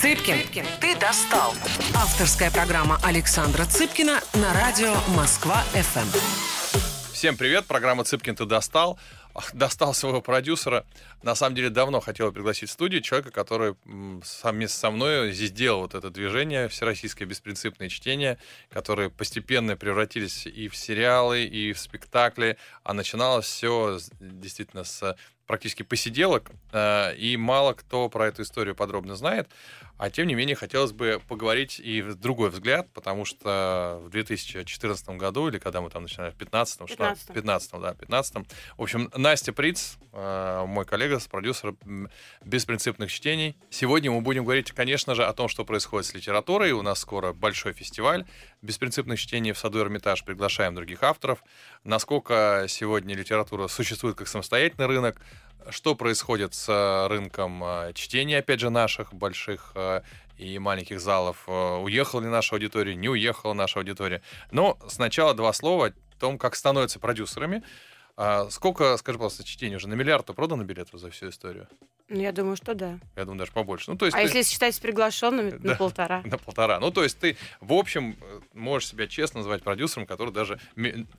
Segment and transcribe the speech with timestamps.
[0.00, 1.52] Цыпкин, ты достал.
[1.94, 6.08] Авторская программа Александра Цыпкина на радио Москва-ФМ.
[7.12, 8.98] Всем привет, программа «Цыпкин, ты достал».
[9.52, 10.86] Достал своего продюсера.
[11.22, 13.74] На самом деле, давно хотел пригласить в студию человека, который
[14.24, 18.38] совместно со мной здесь делал вот это движение «Всероссийское беспринципное чтение»,
[18.70, 22.56] которые постепенно превратились и в сериалы, и в спектакли.
[22.84, 25.14] А начиналось все действительно с
[25.50, 29.50] практически посиделок, э, и мало кто про эту историю подробно знает.
[30.00, 35.10] А тем не менее, хотелось бы поговорить и в другой взгляд, потому что в 2014
[35.10, 38.34] году, или когда мы там начинали, в 15 15 что 15 да, 15
[38.78, 41.74] В общем, Настя Приц, э, мой коллега, продюсер
[42.42, 43.58] «Беспринципных чтений».
[43.68, 46.72] Сегодня мы будем говорить, конечно же, о том, что происходит с литературой.
[46.72, 48.24] У нас скоро большой фестиваль
[48.62, 50.24] «Беспринципных чтений» в саду Эрмитаж.
[50.24, 51.44] Приглашаем других авторов.
[51.84, 55.20] Насколько сегодня литература существует как самостоятельный рынок,
[55.70, 60.02] что происходит с рынком э, чтения, опять же, наших больших э,
[60.38, 61.44] и маленьких залов.
[61.46, 64.22] Э, уехала ли наша аудитория, не уехала наша аудитория.
[64.50, 67.62] Но сначала два слова о том, как становятся продюсерами.
[68.16, 69.88] А сколько, скажи, пожалуйста, чтений уже?
[69.88, 71.68] На миллиард продано билетов за всю историю?
[72.08, 72.98] Ну, я думаю, что да.
[73.16, 73.90] Я думаю, даже побольше.
[73.90, 74.24] Ну, то есть а ты...
[74.24, 76.22] если считать с приглашенными, да, на полтора.
[76.24, 76.80] На полтора.
[76.80, 78.16] Ну, то есть ты, в общем,
[78.52, 80.58] можешь себя честно называть продюсером, который даже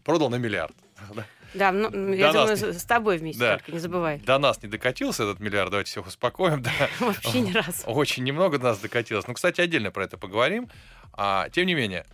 [0.03, 0.75] продал на миллиард.
[1.53, 2.73] Да, ну, я думаю, не...
[2.73, 3.57] с тобой вместе да.
[3.57, 4.19] только, не забывай.
[4.19, 6.61] До нас не докатился этот миллиард, давайте всех успокоим.
[6.71, 6.71] Да.
[6.99, 7.83] Вообще ни разу.
[7.87, 9.27] Очень немного до нас докатилось.
[9.27, 10.69] Ну, кстати, отдельно про это поговорим.
[11.13, 12.05] А, тем не менее,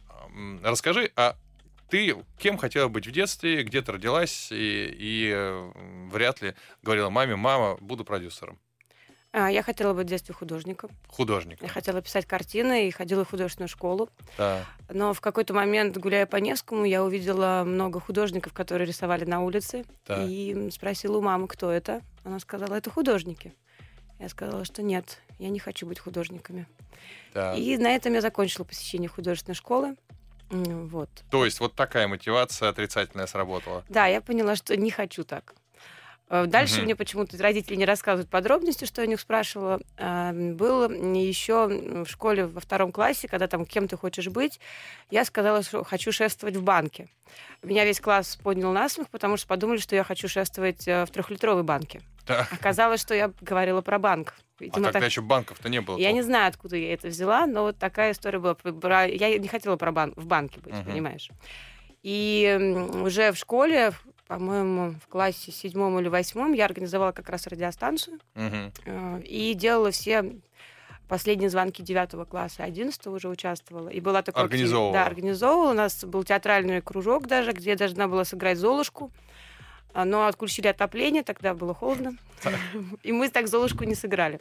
[0.64, 1.36] расскажи, а
[1.90, 5.70] ты кем хотела быть в детстве, где ты родилась, и, и
[6.12, 8.60] вряд ли говорила маме, мама, буду продюсером.
[9.40, 10.90] А, я хотела быть в детстве художником.
[11.08, 11.68] Художником.
[11.68, 14.10] Я хотела писать картины и ходила в художественную школу.
[14.36, 14.66] Да.
[14.90, 19.86] Но в какой-то момент, гуляя по Невскому, я увидела много художников, которые рисовали на улице.
[20.08, 20.26] Да.
[20.28, 22.02] И спросила у мамы, кто это.
[22.24, 23.54] Она сказала, это художники.
[24.18, 26.66] Я сказала, что нет, я не хочу быть художниками.
[27.36, 27.54] Да.
[27.54, 29.98] И на этом я закончила посещение художественной школы.
[30.50, 31.10] Вот.
[31.30, 33.84] То есть вот такая мотивация отрицательная сработала?
[33.88, 35.54] Да, я поняла, что не хочу так.
[36.30, 36.84] Э, дальше угу.
[36.84, 39.80] мне почему-то родители не рассказывают подробности, что я у них спрашивала.
[39.98, 44.60] Было еще в школе во втором классе, когда там кем ты хочешь быть,
[45.10, 47.08] я сказала, что хочу шествовать в банке.
[47.64, 51.12] Меня весь класс поднял на смех, потому что подумали, что я хочу шествовать э, в
[51.12, 52.02] трехлитровой банке.
[52.26, 52.48] Да.
[52.52, 54.36] Оказалось, что я говорила про банк.
[54.60, 55.10] Видимо, а тогда так...
[55.10, 55.98] еще банков-то не было.
[55.98, 59.04] Я не знаю, откуда я это взяла, но вот такая история была.
[59.04, 60.14] Я не хотела про бан...
[60.16, 60.84] в банке быть, угу.
[60.84, 61.30] понимаешь.
[62.04, 62.58] И
[63.02, 63.92] уже в школе,
[64.28, 69.22] по-моему, в классе седьмом или восьмом я организовала как раз радиостанцию угу.
[69.24, 70.36] и делала все
[71.08, 73.90] последние звонки девятого класса, одиннадцатого уже участвовала.
[73.90, 74.44] И была такой...
[74.44, 74.94] Организовывала.
[74.94, 75.72] Да, организовывала.
[75.72, 79.12] У нас был театральный кружок даже, где я должна была сыграть Золушку.
[79.98, 82.16] А, но отключили отопление, тогда было холодно.
[83.02, 84.40] И мы так Золушку не сыграли.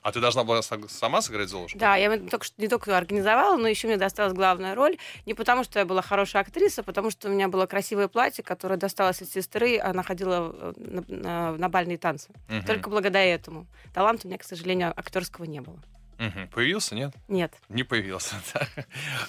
[0.00, 1.76] А ты должна была сама сыграть Золушку?
[1.76, 4.98] Да, я только что не только организовала, но еще мне досталась главная роль.
[5.26, 8.44] Не потому, что я была хорошая актриса, а потому что у меня было красивое платье,
[8.44, 12.30] которое досталось от сестры, она ходила на бальные танцы.
[12.64, 13.66] Только благодаря этому.
[13.92, 15.82] Таланта у меня, к сожалению, актерского не было.
[16.22, 16.48] Угу.
[16.52, 17.12] Появился, нет?
[17.26, 17.52] Нет.
[17.68, 18.68] Не появился, да.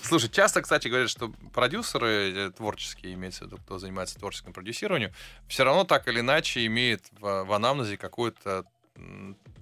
[0.04, 5.12] Слушай, часто, кстати, говорят, что продюсеры э, творческие, имеется в виду, кто занимается творческим продюсированием,
[5.48, 8.66] все равно так или иначе имеет в, в анамнезе какой-то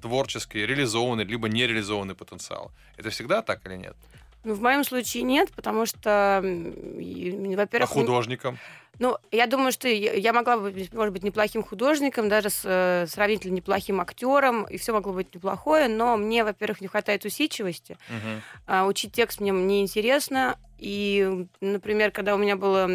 [0.02, 2.72] творческий, реализованный, либо нереализованный потенциал.
[2.98, 3.96] Это всегда так или нет?
[4.44, 7.90] Ну, в моем случае нет, потому что, во-первых...
[7.90, 8.58] А художникам?
[9.02, 13.56] Ну, я думаю, что я могла быть, может быть, неплохим художником, даже с э, сравнительно
[13.56, 17.98] неплохим актером, и все могло быть неплохое, но мне, во-первых, не хватает усидчивости.
[18.10, 18.42] Угу.
[18.68, 22.90] А, учить текст мне неинтересно, и, например, когда у меня было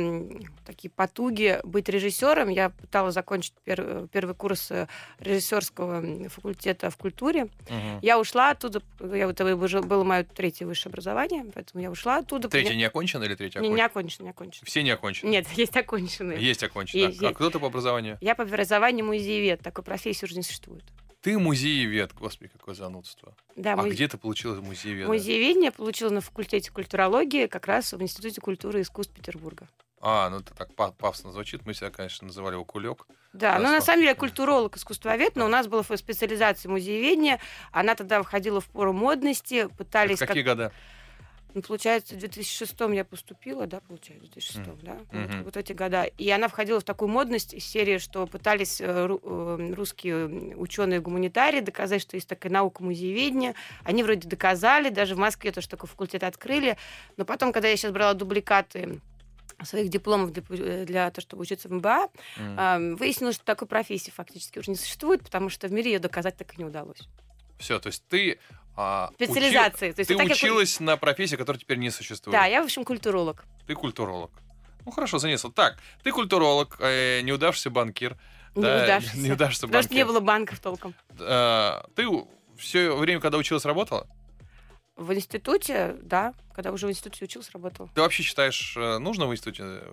[0.64, 4.88] такие потуги быть режиссером, я пыталась закончить пер, первый курс э,
[5.20, 7.44] режиссерского факультета в культуре.
[7.44, 8.00] Угу.
[8.02, 12.48] Я ушла оттуда, я, это было мое третье высшее образование, поэтому я ушла оттуда.
[12.48, 13.72] Третье не окончено или третье окончено?
[13.72, 14.66] Не, не окончено, не окончено.
[14.66, 15.30] Все не окончены?
[15.30, 16.40] Нет, есть оконченные.
[16.40, 17.06] Есть оконченные.
[17.06, 17.36] Есть, а, есть.
[17.36, 18.18] кто ты по образованию?
[18.20, 20.82] Я по образованию музеевед, такой профессии уже не существует.
[21.26, 23.34] Ты музеевед, господи, какое занудство.
[23.56, 23.90] Да, а музе...
[23.90, 25.08] где ты получила музеевед?
[25.08, 29.66] Музееведение получила на факультете культурологии, как раз в Институте культуры и искусств Петербурга.
[30.00, 31.66] А, ну это так пафосно звучит.
[31.66, 33.08] Мы себя, конечно, называли его кулек.
[33.32, 37.40] Да, но ну, на самом деле я культуролог, искусствовед, но у нас была специализация музееведения.
[37.72, 39.68] Она тогда входила в пору модности.
[39.76, 40.18] Пытались...
[40.18, 40.56] Это какие как...
[40.56, 40.72] года?
[41.56, 44.78] Ну, получается, в 2006 я поступила, да, получается, в 2006, mm.
[44.82, 45.36] да, mm-hmm.
[45.38, 46.02] вот, вот эти года.
[46.02, 52.02] И она входила в такую модность из серии, что пытались э, э, русские ученые-гуманитарии доказать,
[52.02, 53.54] что есть такая наука музееведения.
[53.84, 56.76] Они вроде доказали, даже в Москве тоже такой факультет открыли.
[57.16, 59.00] Но потом, когда я сейчас брала дубликаты
[59.64, 62.96] своих дипломов для, э, для того, чтобы учиться в МБА, mm.
[62.96, 66.52] выяснилось, что такой профессии фактически уже не существует, потому что в мире ее доказать так
[66.52, 67.00] и не удалось.
[67.58, 68.38] Все, то есть ты
[68.76, 69.88] А, Специализации.
[69.88, 72.32] учи- То есть Ты вот училась на профессии, которая теперь не существует.
[72.38, 73.44] Да, я, в общем, культуролог.
[73.66, 74.30] Ты культуролог.
[74.84, 75.50] Ну хорошо, занесло.
[75.50, 78.16] Так, ты культуролог, э, неудавшийся банкир.
[78.54, 79.18] Не да, удавшийся.
[79.18, 80.06] неудавшийся Потому что не банкир.
[80.12, 80.94] было банков толком.
[81.18, 82.06] Э, ты
[82.58, 84.06] все время, когда училась, работала?
[84.96, 87.90] В институте, да, когда уже в институте учился, работала.
[87.94, 89.92] Ты вообще считаешь, э, нужно в институте, э,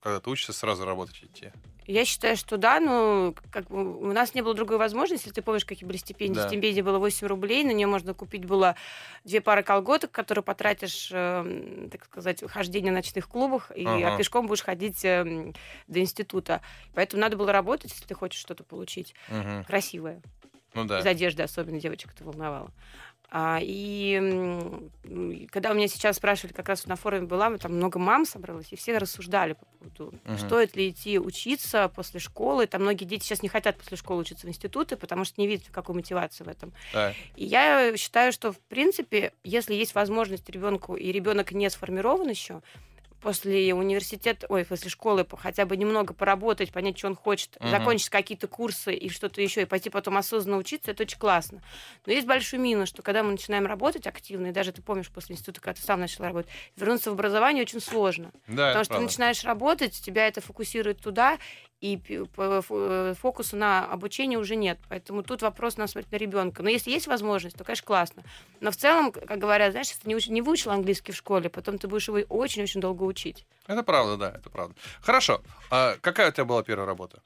[0.00, 1.52] когда ты учишься, сразу работать идти?
[1.86, 5.26] Я считаю, что да, но как бы у нас не было другой возможности.
[5.26, 6.36] Если ты помнишь, какие были стипендии.
[6.36, 6.48] Да.
[6.48, 8.76] Стипендия была 8 рублей, на нее можно купить было
[9.24, 14.14] две пары колготок, которые потратишь, э, так сказать, хождение в ночных клубах, и Ага.
[14.14, 15.52] а пешком будешь ходить э,
[15.86, 16.62] до института.
[16.94, 19.64] Поэтому надо было работать, если ты хочешь что-то получить Мгм.
[19.64, 20.22] красивое.
[20.72, 21.00] Ну да.
[21.00, 22.70] Из одежды особенно девочек это волновало.
[23.32, 28.24] А, и когда у меня сейчас спрашивали, как раз на форуме была, там много мам
[28.26, 30.38] собралось, и все рассуждали по поводу, Мгм.
[30.38, 32.66] стоит ли идти учиться после школы.
[32.66, 35.68] Там многие дети сейчас не хотят после школы учиться в институты, потому что не видят
[35.70, 36.72] какой мотивации в этом.
[36.92, 37.14] Да.
[37.36, 42.62] И я считаю, что, в принципе, если есть возможность ребенку, и ребенок не сформирован еще,
[43.20, 47.70] после университета, ой, после школы хотя бы немного поработать, понять, что он хочет, Мгм.
[47.70, 51.62] закончить какие-то курсы и что-то еще, и пойти потом осознанно учиться, это очень классно.
[52.06, 55.34] Но есть большой минус, что когда мы начинаем работать активно, и даже ты помнишь после
[55.34, 58.32] института, когда ты сам начал работать, вернуться в образование очень сложно.
[58.48, 59.06] Да, Потому что ты правда.
[59.06, 61.38] начинаешь работать, тебя это фокусирует туда,
[61.80, 61.98] и
[63.20, 64.78] фокуса на обучение уже нет.
[64.88, 66.62] Поэтому тут вопрос на смотреть на ребенка.
[66.62, 68.22] Но если есть возможность, то, конечно, классно.
[68.60, 71.48] Но в целом, как говорят, знаешь, если ты не, уч- не выучил английский в школе,
[71.48, 73.46] потом ты будешь его очень-очень долго учить.
[73.66, 74.74] Это правда, да, это правда.
[75.00, 75.40] Хорошо.
[75.70, 77.22] А какая у тебя была первая работа?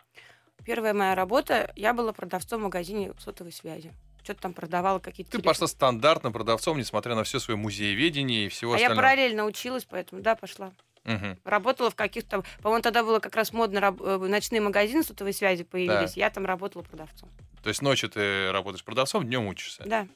[0.65, 3.93] Первая моя работа, я была продавцом в магазине сотовой связи.
[4.23, 5.33] Что-то там продавала какие-то...
[5.33, 5.53] Ты телефоны.
[5.53, 9.03] пошла стандартным продавцом, несмотря на все свое музееведение и всего А я остального.
[9.06, 10.73] параллельно училась, поэтому да, пошла.
[11.05, 11.39] Мгм.
[11.45, 12.43] Работала в каких-то...
[12.62, 16.17] По-моему, тогда было как раз модно, раб- э, ночные магазины сотовой связи появились.
[16.17, 17.31] Я там работала продавцом.
[17.62, 19.83] То есть ночью ты работаешь продавцом, днем учишься.
[19.87, 20.06] Да.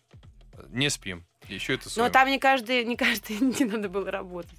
[0.71, 1.25] Не спим.
[1.47, 4.59] Еще это Но там не каждый, не каждый день надо было работать.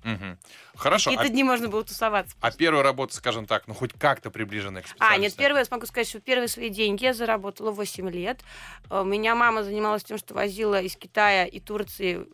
[0.76, 1.10] Хорошо.
[1.12, 2.36] Какие-то А, дни можно было тусоваться.
[2.40, 5.24] а первая работа, скажем так, ну хоть как-то приближенная к А, специальности.
[5.24, 8.40] нет, первое, я смогу сказать, что первые свои деньги я заработала 8 лет.
[8.90, 12.26] Э, У меня мама занималась тем, что возила из Китая и Турции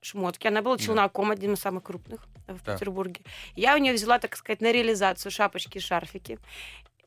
[0.00, 0.46] шмотки.
[0.46, 0.82] Она была Да.
[0.82, 2.74] челноком, одним из самых крупных в Да.
[2.74, 3.20] Петербурге.
[3.56, 6.38] Я у нее взяла, так сказать, на реализацию шапочки и шарфики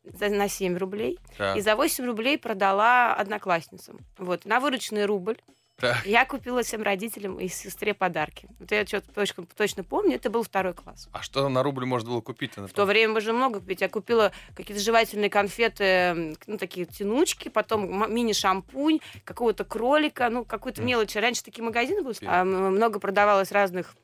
[0.04, 1.18] на 7 рублей.
[1.38, 1.56] Да.
[1.56, 4.00] И за 8 рублей продала одноклассницам.
[4.18, 4.44] Вот.
[4.46, 5.38] На вырученный рубль
[5.78, 6.06] Так.
[6.06, 8.50] я купила всем родителям и сестре подарки.
[8.60, 11.08] Вот я что-то точно, точно помню, это был второй класс.
[11.14, 12.58] А что на рубль можно было купить?
[12.58, 13.80] В то время можно много купить.
[13.80, 21.16] Я купила какие-то жевательные конфеты, ну, такие тянучки, потом мини-шампунь, какого-то кролика, ну, какую-то мелочь.
[21.16, 22.18] Раньше такие магазины были.
[22.26, 23.96] А, много продавалось разных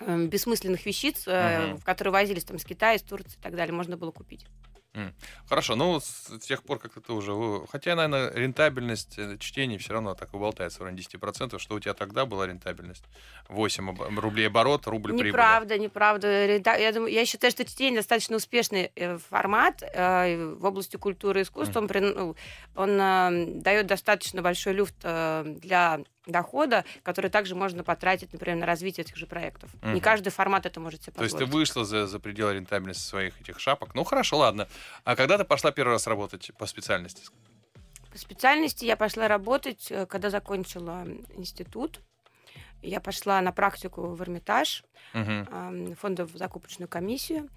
[0.00, 3.72] бессмысленных вещиц, э, в которые возились там из Китая, из Турции и так далее.
[3.74, 4.46] Можно было купить.
[5.48, 7.32] Хорошо, ну с тех пор как ты уже...
[7.32, 11.60] вы- Хотя, наверное, рентабельность э, чтения все равно так и болтается в районе 10%.
[11.60, 13.04] Что у тебя тогда была рентабельность?
[13.48, 15.28] 8 об- рублей оборот, рубль прибыли.
[15.28, 16.46] Неправда, неправда.
[16.46, 21.40] Рента- Я, думаю, я считаю, что чтение достаточно успешный э, формат э, в области культуры
[21.40, 21.78] и искусства.
[21.80, 22.36] Он, прин- ну,
[22.74, 28.66] он э, дает достаточно большой люфт э, для дохода, который также можно потратить, например, на
[28.66, 29.70] развитие этих же проектов.
[29.82, 30.00] Не Мгм.
[30.00, 31.68] каждый формат это может себе То есть ты позволить.
[31.68, 33.94] вышла за, за пределы рентабельности своих этих шапок.
[33.94, 34.68] Ну, хорошо, ладно.
[35.04, 37.22] А когда ты пошла первый раз работать по специальности?
[38.12, 41.06] По специальности я пошла работать, э, когда закончила
[41.36, 42.00] институт.
[42.82, 44.84] Я пошла на практику в Эрмитаж,
[45.14, 47.48] э, фондовую закупочную комиссию.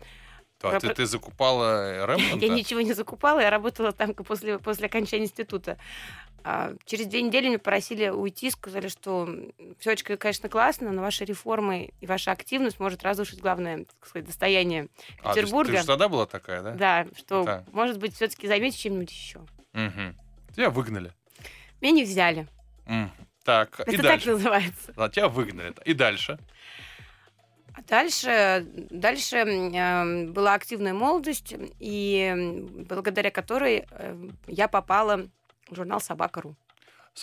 [0.59, 2.45] То, ты, Про- ты закупала Рэмпонта?
[2.45, 5.77] Я ничего не закупала, я работала там после, после окончания института.
[6.45, 9.29] А, Через две недели меня попросили уйти, сказали, что
[9.79, 14.25] все очень, конечно, классно, но ваши реформы и ваша активность может разрушить главное, так сказать,
[14.27, 14.87] достояние
[15.19, 15.71] А, то есть Петербурга.
[15.71, 16.71] ты же тогда была такая, да?
[16.71, 17.63] Да, что, Да.
[17.71, 19.39] может быть, все-таки займете чем-нибудь еще.
[19.71, 20.15] Мгм.
[20.53, 21.13] Тебя выгнали.
[21.79, 22.47] Меня не взяли.
[22.87, 23.09] М.
[23.45, 24.31] Так, и Это так дальше.
[24.31, 24.93] называется.
[24.97, 25.73] А, тебя выгнали.
[25.85, 26.37] И дальше.
[27.75, 35.27] А дальше, дальше э, была активная молодость, и благодаря которой э, я попала
[35.75, 36.55] журнал «Собака.ру».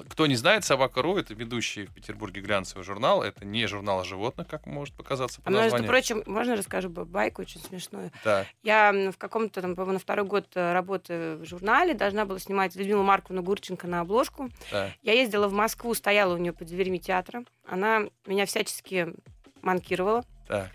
[0.09, 3.25] Кто не знает, Собака.ру это ведущий в Петербурге глянцевый журнал.
[3.25, 5.89] Это не журнал о животных, как может показаться по А между названию.
[5.89, 8.13] прочим, можно расскажу байку очень смешную?
[8.25, 8.47] Да.
[8.63, 12.77] Я в каком-то, там, по-моему, на второй год э, работы в журнале должна была снимать
[12.77, 14.49] Людмилу Марковну Гурченко на обложку.
[14.71, 14.93] да.
[15.03, 17.43] Я ездила в Москву, стояла у нее под дверьми театра.
[17.67, 19.13] Она меня всячески
[19.61, 20.25] манкировала.
[20.47, 20.71] Так.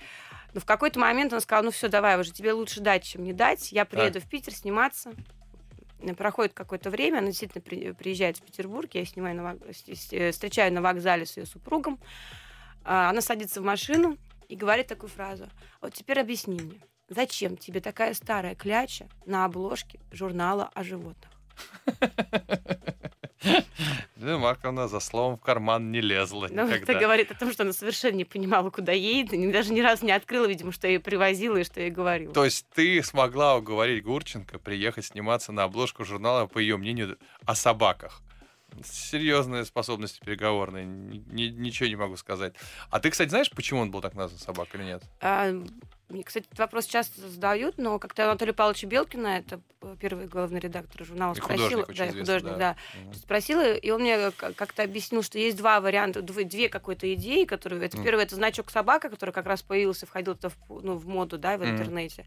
[0.53, 3.32] Но в какой-то момент она сказала, ну все, давай уже, тебе лучше дать, чем не
[3.34, 3.72] дать.
[3.72, 5.12] Я приеду в Питер сниматься.
[6.13, 10.71] Проходит какое-то время, она действительно при- приезжает в Петербург, я снимаю на вок- э, встречаю
[10.74, 12.00] на вокзале с ее супругом.
[12.83, 15.50] А, Она садится в машину и говорит такую фразу.
[15.81, 21.31] Вот теперь объясни мне, зачем тебе такая старая кляча на обложке журнала о животных?
[24.17, 26.93] Елена Марковна за словом в карман не лезла Ну, никогда.
[26.93, 30.05] это говорит о том, что она совершенно не понимала, куда едет, и даже ни разу
[30.05, 32.33] не открыла, видимо, что я ей привозила и что я ей говорила.
[32.33, 37.55] То есть ты смогла уговорить Гурченко приехать сниматься на обложку журнала, по ее мнению, о
[37.55, 38.21] собаках.
[38.83, 42.55] Серьезные способности переговорные, ни- ни- ничего не могу сказать.
[42.89, 45.03] А ты, кстати, знаешь, почему он был так назван собака или нет?
[45.21, 45.49] А,
[46.09, 50.59] мне, кстати, этот вопрос часто задают, но как-то Анатолия Павловича Белкина, это э, первый главный
[50.59, 52.57] редактор журнала, И спросила, художник да, художник, да.
[52.57, 53.13] да, Мгм.
[53.15, 57.83] спросила, и он мне как-то объяснил, что есть два варианта, дв- две какой-то идеи, которые...
[57.83, 58.05] Это Мгм.
[58.05, 61.62] первый, это значок собака, который как раз появился, входил в, ну, в моду, да, в
[61.62, 61.71] Мгм.
[61.71, 62.25] интернете.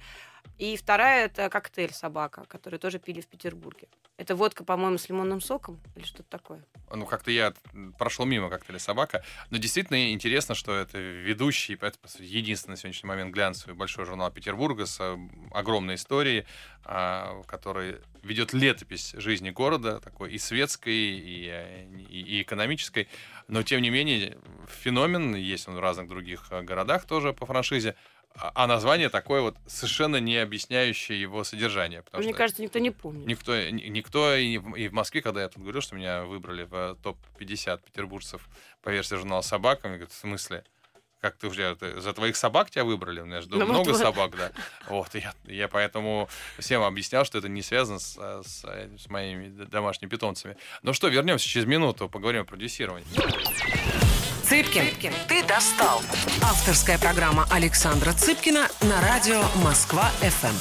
[0.59, 3.89] И вторая, это коктейль собака, который тоже пили в Петербурге.
[4.17, 6.65] Это водка, по-моему, с лимонным соком или что-то такое.
[6.91, 7.55] Ну, как-то я
[7.99, 9.23] прошел мимо как-то или собака.
[9.51, 14.87] Но действительно интересно, что это ведущий, это, единственный на сегодняшний момент глянцевый большой журнал Петербурга
[14.87, 15.17] с э,
[15.53, 16.47] огромной историей,
[16.85, 21.53] а, в которой ведет летопись жизни города, такой и светской, и,
[22.09, 23.09] и, и экономической.
[23.47, 24.37] Но, тем не менее,
[24.67, 27.95] феномен, есть он в разных других городах тоже по франшизе,
[28.35, 32.03] а название такое вот совершенно не объясняющее его содержание.
[32.03, 33.27] потому Мне что- кажется, никто не помнит.
[33.27, 36.95] Никто, ни- никто и в, Москве, когда я тут говорил, что меня выбрали в э,
[37.03, 38.49] топ-50 петербуржцев
[38.83, 40.65] по версии журнала «Собака», мне говорят, в смысле?
[41.21, 43.19] Как ты уже, за твоих собак тебя выбрали?
[43.21, 43.97] У меня же Ну, много вот.
[43.99, 44.53] собак, да.
[44.89, 46.29] Вот, я, я поэтому
[46.61, 50.57] всем объяснял, что это не связано с, э, с, э, с моими домашними питомцами.
[50.83, 53.09] Ну что, вернемся через минуту, поговорим о продюсировании.
[54.49, 56.01] Цыпкин, ты достал.
[56.43, 60.57] Авторская программа Александра Цыпкина на радио Москва-ФМ.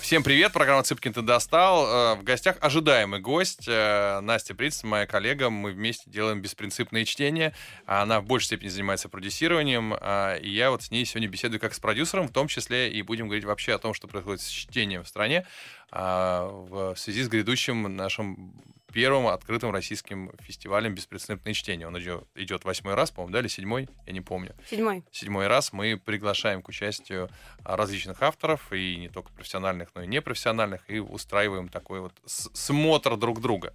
[0.00, 1.84] Всем привет, программа «Цыпкин ты достал».
[1.84, 5.50] Э, В гостях ожидаемый гость э, Настя Приц, моя коллега.
[5.50, 7.52] Мы вместе делаем беспринципные чтения.
[7.86, 9.92] Она в большей степени занимается продюсированием.
[10.00, 13.02] а, И я вот с ней сегодня беседую как с продюсером, в том числе и
[13.02, 15.44] будем говорить вообще о том, что происходит с чтением в стране
[15.90, 18.52] в связи с грядущим нашим
[18.96, 21.86] первым открытым российским фестивалем «Беспрецедентное чтение».
[21.86, 23.90] Он идет, идет восьмой раз, по-моему, да, или седьмой?
[24.06, 25.04] Я не помню Седьмой.
[25.12, 27.28] седьмой раз мы приглашаем к участию
[27.62, 33.18] а, различных авторов, и не только профессиональных, но и непрофессиональных, и устраиваем такой вот смотр
[33.18, 33.74] друг друга.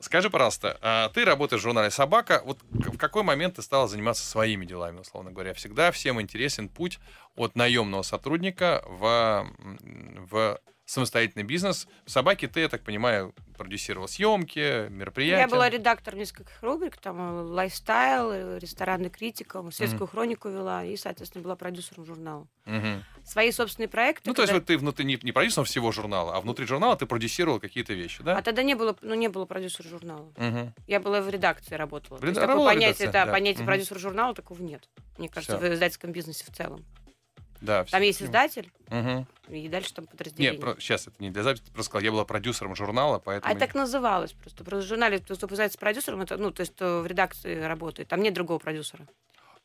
[0.00, 2.40] Скажи, пожалуйста, а ты работаешь в журнале «Собака».
[2.46, 5.52] Вот в какой момент ты стала заниматься своими делами, условно говоря?
[5.52, 7.00] Всегда всем интересен путь
[7.36, 9.46] от наемного сотрудника в,
[10.30, 11.88] в самостоятельный бизнес.
[12.04, 15.42] В «Собаке» ты, я так понимаю, продюсировал съемки, мероприятия.
[15.42, 20.96] Я была редактором нескольких рубрик, там э, лайфстайл, э, ресторанный критика, светскую хронику вела и,
[20.96, 22.46] соответственно, была продюсером журнала.
[22.66, 23.04] Мгм.
[23.24, 24.22] Свои собственные проекты.
[24.28, 26.96] Ну, то есть когда- вот ты внутри, не, не продюсером всего журнала, а внутри журнала
[26.96, 28.36] ты продюсировал какие-то вещи, да?
[28.36, 30.32] А тогда не было, ну, не было продюсера журнала.
[30.36, 30.74] Мгм.
[30.86, 32.18] Я была в редакции, работала.
[32.18, 33.32] В То есть такое понятие, да, да.
[33.32, 33.66] понятие Мгм.
[33.66, 34.88] продюсера журнала такого нет.
[35.16, 35.66] Мне кажется, Всё.
[35.70, 36.84] в издательском бизнесе в целом.
[37.64, 38.06] Да, Там всё.
[38.06, 39.26] есть издатель, Мгм.
[39.48, 40.60] и дальше там подразделение.
[40.78, 43.54] сейчас это не для записи, ты просто сказал, я была продюсером журнала, поэтому...
[43.54, 44.64] А так называлось просто.
[44.64, 48.08] Просто в журнале, кто называется продюсером, это, ну, то есть кто в редакции работает.
[48.08, 49.06] Там нет другого продюсера.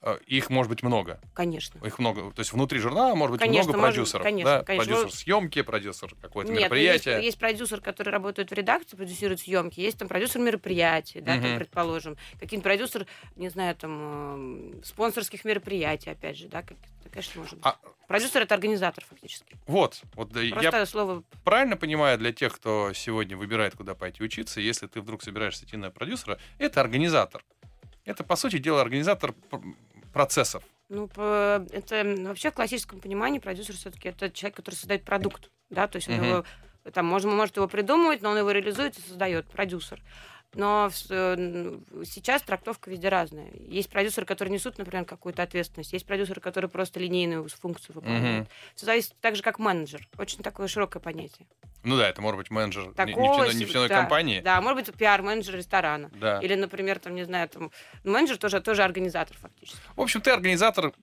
[0.02, 1.20] Э, Их может быть много.
[1.34, 1.84] Конечно.
[1.86, 2.32] Их много.
[2.32, 4.24] То есть внутри журнала может быть Конечно, много может- продюсеров.
[4.24, 4.64] конечно, да?
[4.64, 4.94] конечно.
[4.96, 7.16] Продюсер съемки, продюсер какое-то Нет, мероприятие.
[7.16, 11.50] Есть, есть продюсер, который работает в редакции, продюсирует съемки, есть там продюсер мероприятий, да, там,
[11.50, 11.58] Мгм.
[11.60, 16.78] предположим, какие-нибудь продюсер, не знаю, там э, спонсорских мероприятий, опять же, да, как,
[17.12, 17.66] конечно, может быть.
[17.66, 17.78] А,
[18.08, 19.56] Продюсер это организатор фактически.
[19.68, 24.62] вот, вот Просто я слово правильно понимаю для тех, кто сегодня выбирает, куда пойти учиться,
[24.62, 27.44] если ты вдруг собираешься идти на продюсера, это организатор.
[28.06, 29.36] Это, по сути дела, организатор
[30.20, 30.64] процессов.
[30.90, 35.96] Ну, это вообще в классическом понимании продюсер все-таки это человек, который создает продукт, да, то
[35.96, 36.26] есть он Мгм.
[36.26, 36.46] его,
[36.92, 40.02] там, можно, может его придумывать, но он его реализует и создает, продюсер.
[40.56, 43.52] Но э, сейчас трактовка везде разная.
[43.54, 45.94] Есть продюсеры, которые несут, например, какую-то ответственность.
[45.94, 48.48] Есть продюсеры, которые просто линейную функцию выполняют.
[48.48, 48.50] Мгм.
[48.76, 50.08] Все зависит так же, как менеджер.
[50.18, 51.48] Очень такое широкое понятие.
[51.84, 54.42] Ну да, это может быть менеджер не- Такого нефтяной, нефтяной да, компании.
[54.42, 56.10] Да, может быть, пиар-менеджер ресторана.
[56.16, 56.40] Да.
[56.40, 57.72] Или, например, там, не знаю, там,
[58.04, 59.80] ну, менеджер тоже, тоже организатор фактически.
[59.96, 60.94] В общем, ты организатор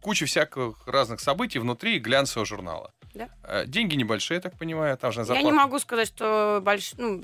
[0.00, 2.92] кучи всяких разных событий внутри глянцевого журнала.
[3.18, 3.28] Да.
[3.42, 5.46] Э, Деньги небольшие, я так понимаю, там же Я зарплата.
[5.46, 6.94] не могу сказать, что больш...
[6.96, 7.20] ну,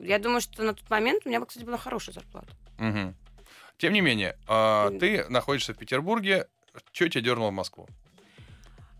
[0.00, 2.48] я думаю, что на тот момент у меня, кстати, была хорошая зарплата.
[2.78, 3.14] Мгм.
[3.76, 6.48] Тем не менее, а, ты находишься в Петербурге.
[6.92, 7.86] Что тебя дернуло в Москву?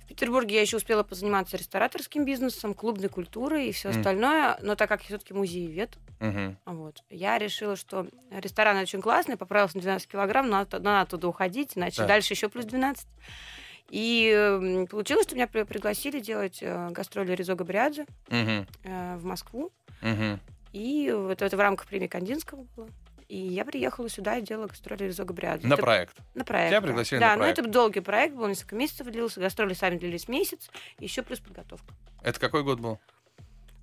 [0.04, 3.98] В Петербурге я еще успела позаниматься рестораторским бизнесом, клубной культурой и все Мгм.
[3.98, 4.58] остальное.
[4.60, 6.58] Но так как я все-таки музеевед, Мгм.
[6.66, 11.28] вот, я решила, что ресторан очень классный, поправилась на 12 килограмм, но надо, надо оттуда
[11.28, 12.08] уходить, иначе Да.
[12.08, 13.08] дальше еще плюс 12.
[13.90, 18.66] И получилось, что меня при- пригласили делать э, гастроли Резо Габриадзе Мгм.
[18.84, 19.72] э, в Москву.
[20.00, 20.40] Мгм.
[20.72, 22.88] И вот это в рамках премии Кандинского было.
[23.28, 25.66] И я приехала сюда и делала гастроли Резо Габриадзе.
[25.68, 26.16] На Это проект.
[26.34, 26.70] На проект.
[26.70, 26.86] Тебя да.
[26.86, 27.58] пригласили да, на но проект.
[27.58, 31.94] это долгий проект, был несколько месяцев длился, гастроли сами длились месяц, еще плюс подготовка.
[32.22, 32.98] Это какой год был?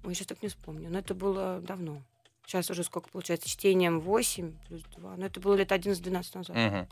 [0.03, 2.01] Ой, сейчас так не вспомню, но это было давно.
[2.45, 3.47] Сейчас уже сколько получается?
[3.47, 5.15] Чтением 8 плюс 2.
[5.15, 6.55] Но это было лет 11-12 назад.
[6.55, 6.87] Мгм.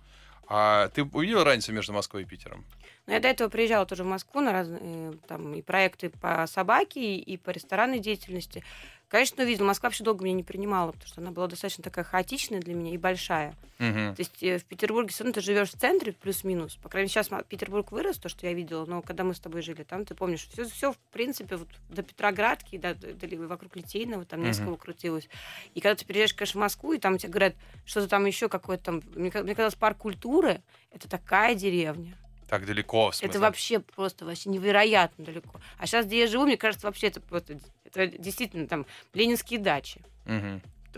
[0.47, 2.65] А ты увидел разницу между Москвой и Питером?
[3.09, 6.45] Но я до этого приезжала тоже в Москву на разные э, там и проекты по
[6.45, 8.63] собаке, и по ресторанной деятельности.
[9.07, 9.65] Конечно, увидела.
[9.65, 12.93] Москва вообще долго меня не принимала, потому что она была достаточно такая хаотичная для меня
[12.93, 13.55] и большая.
[13.79, 14.13] Мгм.
[14.13, 16.75] То есть э, в Петербурге все равно ты живешь в центре плюс-минус.
[16.75, 19.63] По крайней мере, сейчас Петербург вырос, то, что я видела, но когда мы с тобой
[19.63, 23.75] жили там, ты помнишь, все, все в принципе, вот до Петроградки, до, до ли- вокруг
[23.75, 25.27] Литейного, там несколько крутилось.
[25.73, 28.83] И когда ты переезжаешь, конечно, в Москву, и там тебе говорят, что-то там еще какое-то
[28.83, 29.01] там...
[29.15, 30.61] Мне, мне казалось, парк культуры—
[30.91, 32.15] это такая деревня.
[32.49, 33.11] Так далеко?
[33.21, 35.59] Это вообще просто вообще невероятно далеко.
[35.77, 40.01] А сейчас, где я живу, мне кажется, вообще это, просто- это действительно там ленинские дачи.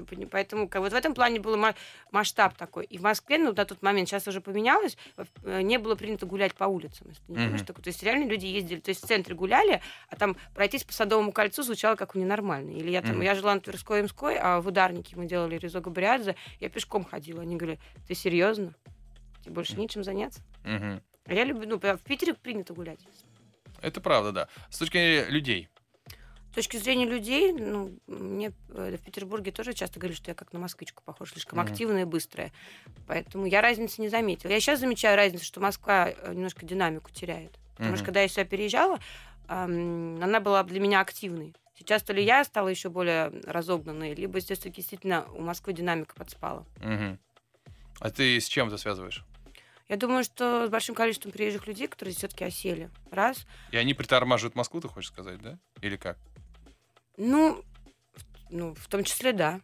[0.08, 1.76] Пони- Поэтому как, вот в этом плане был ма-
[2.12, 2.86] масштаб такой.
[2.86, 4.98] И в Москве, ну, на тот момент, сейчас уже поменялось,
[5.44, 7.10] э, не было принято гулять по улицам.
[7.10, 7.84] если не такое.
[7.84, 11.34] То есть реально люди ездили, то есть в центре гуляли, а там пройтись по Садовому
[11.34, 12.72] кольцу звучало как ненормально.
[12.72, 13.22] Или я там, Мгм.
[13.24, 17.04] я жила на Тверской и Имской, а в Ударнике мы делали Резо Габриадзе, я пешком
[17.04, 17.42] ходила.
[17.42, 18.74] Они говорили, ты серьезно?
[19.44, 20.40] Тебе больше нечем заняться?
[20.64, 21.02] Мгм.
[21.32, 23.00] А я люблю, ну, в Питере принято гулять.
[23.82, 24.48] Это правда, да.
[24.70, 25.70] С точки зрения людей.
[26.52, 30.52] С точки зрения людей, ну, мне э, в Петербурге тоже часто говорили, что я как
[30.52, 31.70] на москвичку похожа, слишком Мгм.
[31.72, 32.52] активная и быстрая.
[33.08, 34.52] Поэтому я разницы не заметила.
[34.52, 37.58] Я сейчас замечаю разницу, что Москва э, немножко динамику теряет.
[37.76, 37.96] Потому Мгм.
[37.96, 39.00] что когда я сюда переезжала,
[39.48, 41.56] она была для меня активной.
[41.80, 46.14] Сейчас то ли я стала еще более разогнанной, либо здесь таки действительно у Москвы динамика
[46.14, 46.66] подспала.
[46.82, 47.18] Мгм.
[48.02, 49.24] А ты с чем это связываешь?
[49.92, 52.90] Я думаю, что с большим количеством приезжих людей, которые все-таки осели.
[53.12, 53.46] Раз.
[53.72, 55.60] И они притормаживают Москву, ты хочешь сказать, да?
[55.82, 56.18] Или как?
[57.18, 57.62] Ну,
[58.50, 59.60] ну, в том числе, да.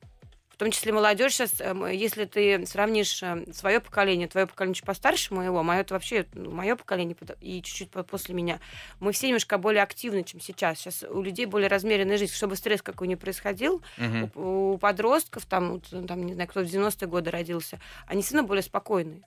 [0.50, 1.54] В том числе молодежь сейчас,
[1.94, 7.16] если ты сравнишь свое поколение, твое поколение чуть постарше моего, мое это вообще мое поколение
[7.40, 8.60] и чуть-чуть по- после меня,
[9.00, 10.80] мы все немножко более активны, чем сейчас.
[10.80, 13.82] Сейчас у людей более размеренная жизнь, чтобы стресс какой не происходил.
[13.96, 14.30] Мгм.
[14.36, 18.64] У, у подростков, там, там, не знаю, кто в 90-е годы родился, они сильно более
[18.64, 19.24] спокойные.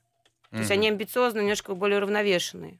[0.51, 0.79] То есть Мгм.
[0.79, 2.79] они амбициозные, немножко более уравновешенные.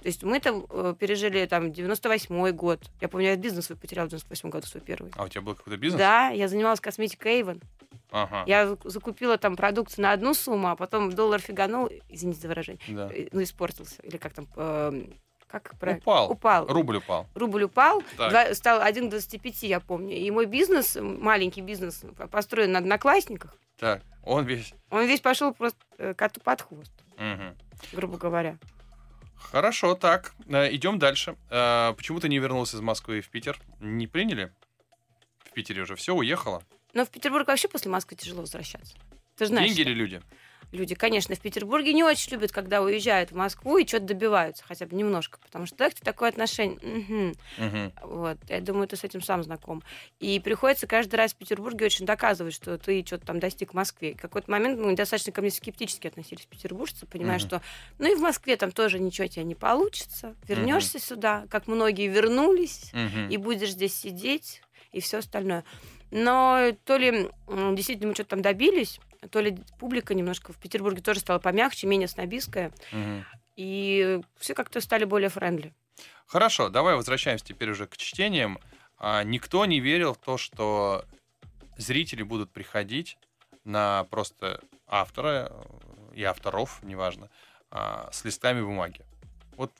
[0.00, 2.80] То есть мы там э, пережили там 98-й год.
[3.00, 5.10] Я помню, я бизнес свой потеряла в 98 году свой первый.
[5.16, 5.98] А у тебя был какой-то бизнес?
[5.98, 7.62] Да, я занималась косметикой Avon.
[8.10, 8.44] Ага.
[8.46, 12.80] Я зак- закупила там продукцию на одну сумму, а потом доллар фиганул, извините за выражение,
[12.88, 13.10] Да.
[13.12, 14.00] э, ну, испортился.
[14.02, 15.14] Или как там, эм,
[15.48, 16.00] как правильно?
[16.02, 16.30] Упал.
[16.30, 16.66] Упал.
[16.66, 17.26] Рубль упал.
[17.34, 18.30] Рубль упал, Так.
[18.30, 20.16] два- стал 1 к 25, я помню.
[20.16, 24.72] И мой бизнес, маленький бизнес, по- построен на одноклассниках, Так, он весь...
[24.90, 27.56] он весь пошел просто э, коту под хвост, Мгм.
[27.92, 28.58] грубо говоря.
[29.36, 31.36] Хорошо, так, э, идем дальше.
[31.50, 33.58] Э, Почему ты не вернулся из Москвы в Питер?
[33.80, 34.52] Не приняли?
[35.44, 36.62] В Питере уже все, уехала.
[36.94, 38.96] Но в Петербург вообще после Москвы тяжело возвращаться.
[39.36, 40.22] Ты же знаешь, Деньги или люди?
[40.72, 44.86] Люди, конечно, в Петербурге не очень любят, когда уезжают в Москву и что-то добиваются, хотя
[44.86, 46.78] бы немножко, потому что так такое отношение.
[46.82, 47.34] Мгм.
[47.58, 47.92] Мгм.
[48.02, 49.82] Вот, я думаю, ты с этим сам знаком.
[50.20, 54.14] И приходится каждый раз в Петербурге очень доказывать, что ты что-то там достиг в Москве.
[54.14, 57.46] В какой-то момент мы достаточно ко мне скептически относились петербуржцы, понимая, Мгм.
[57.46, 57.62] что
[57.98, 60.34] ну и в Москве там тоже ничего тебе не получится.
[60.46, 63.28] Вернешься сюда, как многие вернулись, Мгм.
[63.30, 65.64] и будешь здесь сидеть, и все остальное.
[66.10, 67.30] Но то ли
[67.72, 72.08] действительно мы что-то там добились, то ли публика немножко в Петербурге тоже стала помягче, менее
[72.08, 73.24] снобистская, Мгм.
[73.56, 75.72] и все как-то стали более френдли.
[76.26, 78.58] Хорошо, давай возвращаемся теперь уже к чтениям.
[78.98, 81.04] А, Никто не верил в то, что
[81.76, 83.18] зрители будут приходить
[83.64, 87.28] на просто автора э, и авторов, неважно,
[87.70, 89.00] а, с листками бумаги.
[89.56, 89.72] Вот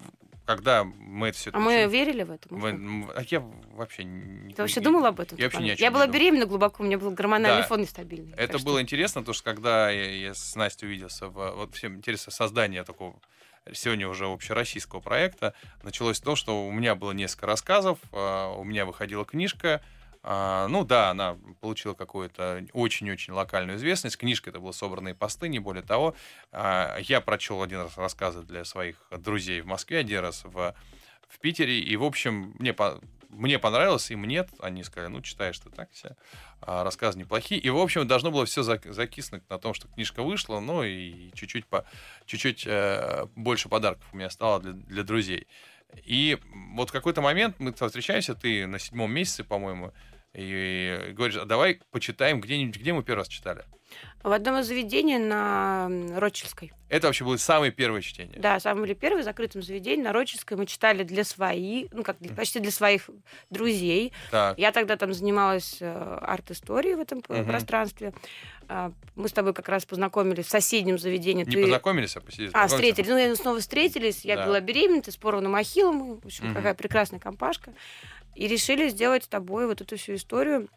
[0.46, 1.50] когда мы это все...
[1.52, 2.48] А мы верили в это?
[2.50, 3.40] Вы- м, а я
[3.72, 4.54] вообще не...
[4.54, 5.36] Ты вообще не- думал об этом?
[5.38, 6.20] Я вообще ни о Я чем была не думал.
[6.20, 7.68] беременна глубоко, у меня был гормональный Да.
[7.68, 8.32] фон нестабильный.
[8.36, 11.96] Это что- было интересно, потому что когда я, я с Настей увиделся, в, вот всем
[11.96, 13.20] интересно создание такого
[13.72, 18.86] сегодня уже общероссийского проекта, началось то, что у меня было несколько рассказов, а, у меня
[18.86, 19.82] выходила книжка,
[20.68, 24.16] ну да, она получила какую-то очень-очень локальную известность.
[24.16, 26.16] Книжка это были собранные посты, не более того.
[26.50, 30.74] А, Я прочел один раз рассказы для своих друзей в Москве, один раз в,
[31.28, 31.78] в Питере.
[31.78, 34.48] И, в общем, мне, по- мне понравилось, им нет.
[34.58, 36.16] Они сказали, ну, читаешь ты так все.
[36.60, 37.60] Рассказы неплохие.
[37.60, 41.66] И, в общем, должно было все закиснуть на том, что книжка вышла, ну, и чуть-чуть,
[41.66, 41.84] по,
[42.24, 45.46] чуть-чуть э, больше подарков у меня стало для, для друзей.
[46.04, 46.38] И
[46.74, 49.92] вот в какой-то момент мы встречаемся, ты на седьмом месяце, по-моему,
[50.36, 53.64] и говоришь, а давай почитаем где-нибудь, где мы первый раз читали.
[54.22, 56.72] В одном из заведений на Рочельской.
[56.88, 58.38] Это вообще было самое первое чтение.
[58.38, 60.56] Да, самое были первые в закрытом заведении на Рочельской.
[60.56, 63.08] Мы читали для своих, ну как, для- почти для своих
[63.50, 64.12] друзей.
[64.32, 64.58] Так.
[64.58, 67.46] Я тогда там занималась э, арт-историей в этом Мгм.
[67.46, 68.12] пространстве.
[68.68, 71.44] А, Мы с тобой как раз познакомились в соседнем заведении.
[71.44, 72.50] Не Ты- познакомились, а посидели.
[72.52, 73.08] А, встретились.
[73.08, 74.24] Ну, и снова встретились.
[74.24, 74.46] Я Да.
[74.46, 76.18] была беременна, ты с порванным ахиллом.
[76.20, 76.54] В общем, Мгм.
[76.56, 77.72] какая прекрасная компашка.
[78.36, 80.68] И решили сделать с тобой вот эту всю историю.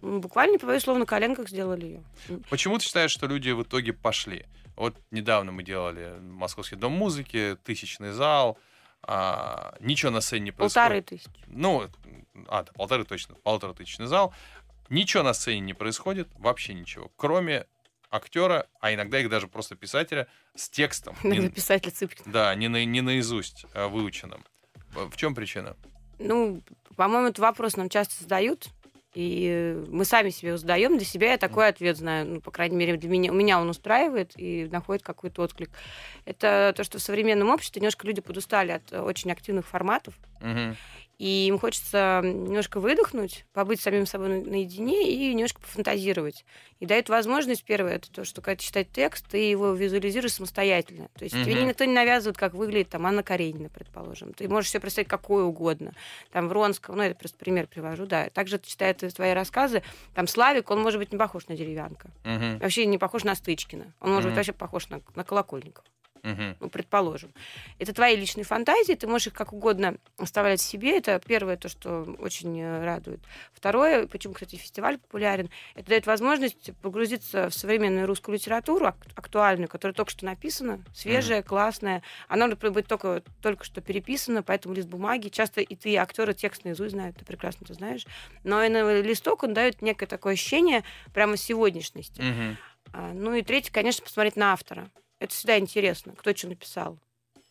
[0.00, 2.04] Буквально, побоюсь, словно на коленках сделали ее.
[2.50, 4.46] Почему ты считаешь, что люди в итоге пошли?
[4.76, 8.56] Вот недавно мы делали Московский дом музыки, тысячный зал,
[9.02, 11.24] а, ничего на сцене не Полторы происходит.
[11.34, 11.44] тысячи.
[11.48, 11.88] Ну,
[12.46, 14.32] а, да, полторы точно, полтора тысячный зал.
[14.88, 17.66] Ничего на сцене не происходит, вообще ничего, кроме
[18.10, 21.16] актера, а иногда их даже просто писателя с текстом.
[21.24, 22.30] Иногда Не- писатель Цыпкин.
[22.32, 24.44] да, не, на, не наизусть а, выученным.
[24.94, 25.76] В чем причина?
[26.18, 26.62] Ну,
[26.96, 28.68] по-моему, этот вопрос нам часто задают,
[29.14, 30.96] и мы сами себе его задаем.
[30.96, 32.26] Для себя я такой ответ знаю.
[32.26, 35.70] Ну, по крайней мере, для меня, у меня он устраивает и находит какой-то отклик.
[36.24, 40.14] Это то, что в современном обществе немножко люди подустали от э, очень активных форматов.
[40.40, 40.76] Мгм.
[41.18, 46.44] И им хочется немножко выдохнуть, побыть самим собой на- наедине и немножко пофантазировать.
[46.78, 51.08] И дает возможность, первое, это то, что когда ты читаешь текст, ты его визуализируешь самостоятельно.
[51.18, 51.68] То есть тебе Мгм.
[51.70, 54.32] никто не навязывает, как выглядит там Анна Каренина, предположим.
[54.32, 55.92] Ты можешь себе представить какое угодно.
[56.30, 58.30] Там Вронского, ну, это просто пример привожу, да.
[58.30, 59.82] Также читая твои рассказы,
[60.14, 62.10] там Славик, он может быть не похож на деревянка.
[62.22, 62.60] Мгм.
[62.60, 63.92] Вообще не похож на Стычкина.
[64.00, 64.30] Он может Мгм.
[64.30, 65.84] быть вообще похож на, на Колокольникова
[66.22, 66.56] Мгм.
[66.60, 67.32] ну, предположим.
[67.78, 70.98] Это твои личные фантазии, ты можешь их как угодно оставлять себе.
[70.98, 73.20] Это первое, то, что очень э, радует.
[73.52, 79.68] Второе, почему, кстати, фестиваль популярен, это дает возможность погрузиться в современную русскую литературу, ак- актуальную,
[79.68, 82.02] которая только что написана, свежая, классная.
[82.28, 85.28] Она может быть только, только что переписана, поэтому лист бумаги.
[85.28, 88.06] Часто и ты, актеры, текст наизусть знают, ты прекрасно это знаешь.
[88.44, 90.82] Но и на листок он дает некое такое ощущение
[91.14, 92.20] прямо сегодняшности.
[92.92, 94.88] А, Ну и третье, конечно, посмотреть на автора.
[95.20, 96.98] Это всегда интересно, кто что написал.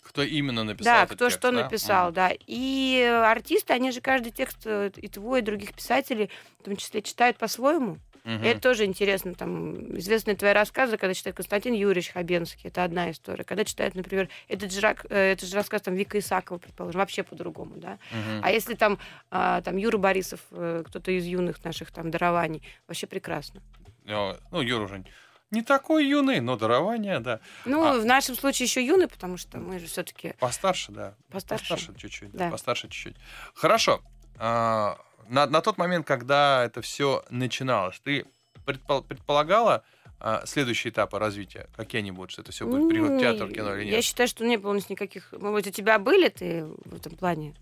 [0.01, 1.63] Кто именно написал да, кто текст, что да?
[1.63, 2.13] написал, Мгм.
[2.13, 2.32] да.
[2.47, 6.30] И э, артисты, они же каждый текст э, и твой, и других писателей,
[6.62, 7.97] в том числе, читают по-своему.
[8.23, 8.43] Мгм.
[8.43, 9.34] И это тоже интересно.
[9.34, 13.43] Там известные твои рассказы, когда читает Константин Юрьевич Хабенский, это одна история.
[13.43, 17.73] Когда читает, например, этот же, э, этот же рассказ там Вика Исакова, предположим, вообще по-другому,
[17.75, 17.99] да.
[18.12, 18.41] Мгм.
[18.43, 18.99] А если там,
[19.30, 23.62] а, там Юра Борисов, кто-то из юных наших там дарований, вообще прекрасно.
[24.06, 25.03] Ну, Юра уже
[25.51, 27.39] не такой юный, но дарование, да.
[27.65, 27.93] Ну, А.
[27.99, 31.13] в нашем случае еще юный, потому что мы же все-таки Постарше, да.
[31.29, 31.77] Постарше.
[31.97, 32.31] чуть-чуть.
[32.31, 32.45] Да.
[32.45, 32.51] Да.
[32.51, 33.15] Постарше чуть-чуть.
[33.53, 34.01] Хорошо.
[34.38, 34.97] А,
[35.29, 38.25] на, на тот момент, когда это все начиналось, ты
[38.65, 39.83] предпол- предполагала
[40.19, 41.67] а, следующие этапы развития?
[41.75, 42.31] Какие они будут?
[42.31, 44.03] Что это все будет переход в театр, кино или Я нет?
[44.03, 45.31] считаю, что не было у нас никаких...
[45.31, 47.55] Может у тебя были ты в этом плане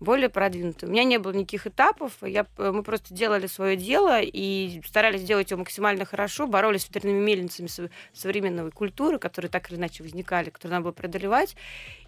[0.00, 0.88] более продвинутые.
[0.88, 2.12] У меня не было никаких этапов.
[2.22, 6.88] Я, п- мы просто делали свое дело и старались сделать его максимально хорошо, боролись с
[6.88, 11.56] ветряными мельницами со- современной культуры, которые так или иначе возникали, которые надо было преодолевать.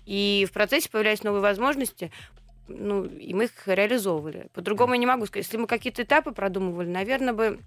[0.07, 2.13] И в процессе появлялись новые возможности,
[2.69, 4.47] ну, и мы их реализовывали.
[4.55, 5.47] По-другому я не могу сказать.
[5.47, 7.59] Если мы какие-то этапы продумывали, наверное, бы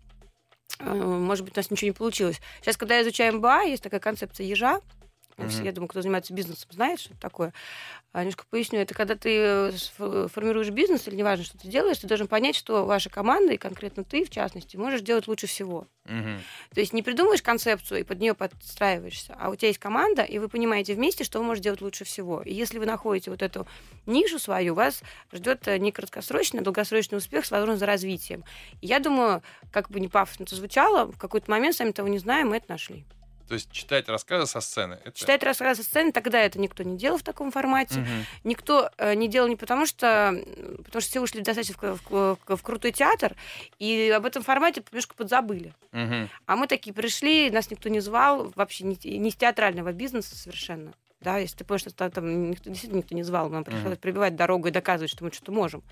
[0.79, 2.39] э, может быть, у нас ничего не получилось.
[2.62, 4.79] Сейчас, когда я изучаю МБА, есть такая концепция ежа.
[5.38, 5.63] Мгм.
[5.63, 7.54] Я думаю, кто занимается бизнесом, знает, что это такое.
[8.12, 8.80] А, немножко поясню.
[8.80, 9.72] Это когда ты э,
[10.28, 14.04] формируешь бизнес, или неважно, что ты делаешь, ты должен понять, что ваша команда, и конкретно
[14.04, 15.88] ты, в частности, можешь делать лучше всего.
[16.06, 16.41] Мгм.
[16.74, 20.38] То есть не придумываешь концепцию и под нее подстраиваешься, а у тебя есть команда, и
[20.38, 22.41] вы понимаете вместе, что вы можете делать лучше всего.
[22.41, 23.65] И если вы находите вот эту
[24.06, 28.43] нишу свою, вас ждет э, не краткосрочный, а долгосрочный успех с возможностью за развитием.
[28.82, 29.41] И я думаю,
[29.72, 32.65] как бы не пафосно это звучало, в какой-то момент, сами того не знаем, мы это
[32.69, 33.06] нашли.
[33.47, 34.99] То есть читать рассказы со сцены.
[35.03, 35.12] Это...
[35.12, 37.99] Читать рассказы сцены, тогда это никто не делал в таком формате.
[37.99, 38.25] Мгм.
[38.45, 40.34] Никто э, не делал не потому, что,
[40.84, 43.36] потому что все ушли достаточно в, в- в- в крутой театр,
[43.79, 45.73] и об этом формате немножко подзабыли.
[45.91, 46.29] Мгм.
[46.45, 50.93] А мы такие пришли, нас никто не звал, вообще не, не с театрального бизнеса совершенно.
[51.19, 53.97] Да, если ты понимаешь, что та- там никто, действительно никто не звал, нам пришлось Мгм.
[53.97, 55.84] прибивать дорогу и доказывать, что мы что-то можем.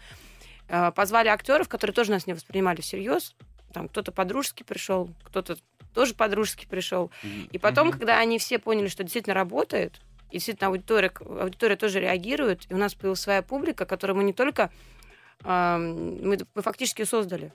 [0.70, 3.36] Э, Позвали актеров, которые тоже нас не воспринимали всерьез.
[3.74, 5.56] Там кто-то подружески пришел, кто-то
[5.94, 7.12] тоже подружески пришел.
[7.52, 7.98] И потом, Мгм.
[8.00, 10.00] когда они все поняли, что действительно работает,
[10.30, 14.34] и действительно аудитория, аудитория тоже реагирует, и у нас появилась своя публика, которую мы не
[14.34, 14.72] только
[15.44, 17.54] ам, мы, мы фактически создали.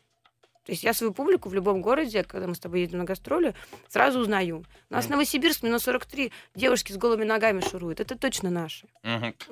[0.66, 3.55] То есть я свою публику в любом городе, когда мы с тобой едем на гастроли,
[3.88, 4.64] сразу узнаю.
[4.90, 5.12] У нас в Мгм.
[5.18, 8.00] Новосибирске минус 43 девушки с голыми ногами шуруют.
[8.00, 8.85] Это точно наши.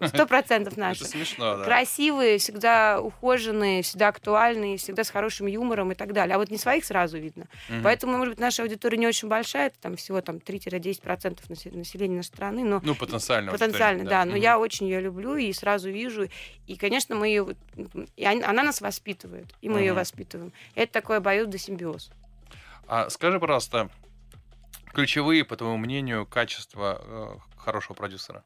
[0.08, 1.02] Сто процентов наши.
[1.02, 1.64] Это смешно, да.
[1.64, 6.34] Красивые, всегда ухоженные, всегда актуальные, всегда с хорошим юмором и так далее.
[6.34, 7.46] А вот не своих сразу видно.
[7.68, 7.84] Мгм.
[7.84, 12.16] Поэтому, может быть, наша аудитория не очень большая, это там всего там 3-10% насе- населения
[12.16, 13.52] нашей страны, но Ну, потенциально.
[13.52, 14.24] потенциально, да.
[14.24, 14.40] Но Мгм.
[14.40, 16.28] я очень ее люблю и сразу вижу.
[16.66, 17.54] И, конечно, мы ее...
[18.16, 20.00] И он- она нас воспитывает, и мы ее Мгм.
[20.00, 20.52] воспитываем.
[20.74, 22.10] Это такой обоюдосимбиоз.
[22.88, 23.90] А скажи, пожалуйста,
[24.94, 28.42] ключевые, по твоему мнению, качества э, хорошего продюсера?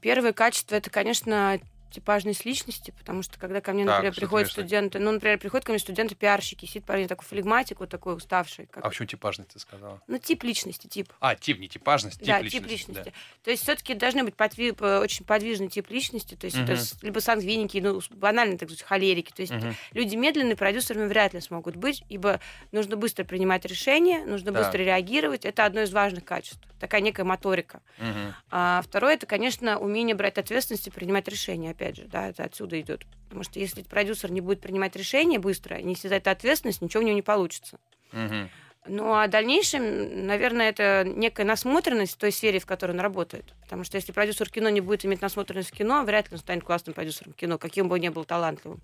[0.00, 1.60] Первое качество это, конечно,
[1.92, 4.52] типажность личности, потому что когда ко мне, Так, например, приходят виду?
[4.62, 8.66] студенты, ну, например, приходят ко мне студенты-пиарщики, сидит парень такой флегматик, вот такой уставший.
[8.66, 8.84] Как...
[8.84, 10.00] А почему типажность ты сказала?
[10.06, 11.12] Ну, тип личности, тип.
[11.20, 12.58] А, тип, не типажность, тип да, личности.
[12.62, 13.02] тип личности.
[13.04, 13.12] да.
[13.44, 16.80] То есть все-таки должны быть подви- п- очень подвижный тип личности, то есть это Мгм.
[16.80, 19.32] с- либо сангвиники, ну, банально так сказать, холерики.
[19.32, 19.74] То есть Мгм.
[19.92, 22.40] люди медленные продюсерами вряд ли смогут быть, ибо
[22.72, 24.62] нужно быстро принимать решения, нужно Так.
[24.64, 25.44] быстро реагировать.
[25.44, 26.60] Это одно из важных качеств.
[26.80, 27.80] Такая некая моторика.
[27.98, 28.34] Мгм.
[28.50, 32.80] А второе, это, конечно, умение брать ответственность и принимать решения, опять же, да, это отсюда
[32.80, 33.02] идет.
[33.24, 37.02] Потому что если продюсер не будет принимать решения быстро, не нести за это ответственность, ничего
[37.02, 37.78] у него не получится.
[38.12, 38.50] Мгм.
[38.86, 43.54] Ну, а в дальнейшем, наверное, это некая насмотренность в той сфере, в которой он работает.
[43.62, 46.64] Потому что если продюсер кино не будет иметь насмотренность в кино, вряд ли он станет
[46.64, 48.80] классным продюсером кино, каким бы он ни был талантливым.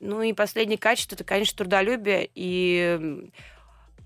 [0.00, 3.30] Ну и последнее качество, это, конечно, трудолюбие и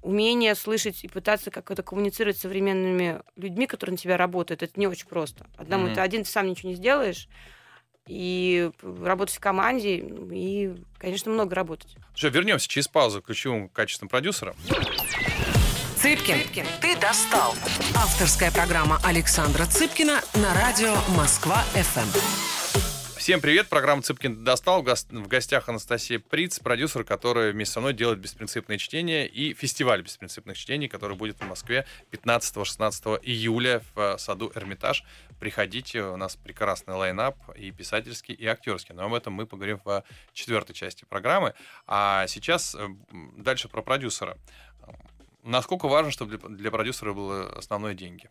[0.02, 4.62] умение слышать и пытаться как-то коммуницировать с современными людьми, которые на тебя работают.
[4.62, 5.46] Это не очень просто.
[5.56, 5.94] Одному Мгм.
[5.94, 7.28] ты один, ты сам ничего не сделаешь.
[8.08, 11.96] И работать в команде, и, конечно, много работать.
[12.14, 14.54] Слушай, вернемся через паузу к ключевым качествам продюсера.
[15.96, 17.54] Цыпкин, ты достал.
[17.96, 22.51] Авторская программа Александра Цыпкина на радио Москва-ФМ.
[23.22, 24.82] Всем привет, программа «Цыпкин достал».
[24.82, 29.54] В гос- В гостях Анастасия Приц, продюсер, который вместе со мной делает «Беспринципные чтения» и
[29.54, 35.04] фестиваль «Беспринципных чтений», который будет в Москве 15-16 июля в э, саду «Эрмитаж».
[35.38, 38.92] Приходите, у нас прекрасный лайнап и писательский, и актерский.
[38.92, 41.54] Но об этом мы поговорим в четвертой части программы.
[41.86, 42.88] А сейчас э,
[43.36, 44.36] дальше про продюсера.
[45.44, 48.28] Насколько важно, чтобы для продюсера было основное деньги?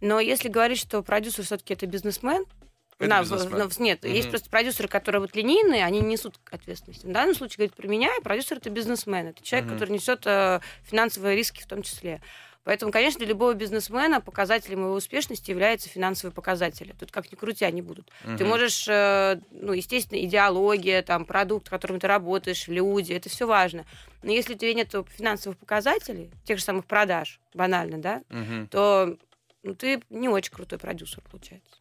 [0.00, 2.46] Но если говорить, что продюсер все-таки это бизнесмен,
[3.06, 4.30] Это в- нет, есть Мгм.
[4.30, 7.06] просто продюсеры, которые вот линейные, они не несут ответственности.
[7.06, 9.78] В данном случае, говорит про меня, продюсер это бизнесмен, это человек, Мгм.
[9.78, 12.20] который несет э, финансовые риски в том числе.
[12.64, 16.94] Поэтому, конечно, для любого бизнесмена показателем его успешности являются финансовые показатели.
[16.98, 18.10] Тут как ни крути, они будут.
[18.22, 18.48] Ты Мгм.
[18.48, 23.84] можешь, э, ну, естественно, идеология, там, продукт, которым ты работаешь, люди, это все важно.
[24.22, 28.68] Но если у тебя нет финансовых показателей, тех же самых продаж, банально, да, Мгм.
[28.68, 29.14] то
[29.62, 31.76] ну, ты не очень крутой продюсер, получается.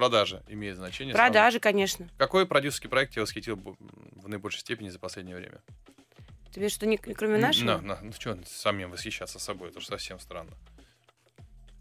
[0.00, 1.14] Продажи имеют значение.
[1.14, 2.08] Продажи, конечно.
[2.16, 5.60] Какой продюсерский проект тебя восхитил в наибольшей степени за последнее время?
[6.56, 7.66] Видишь, что не, кроме нашего?
[7.66, 10.52] На, на, ну что, самим восхищаться собой, это же совсем странно.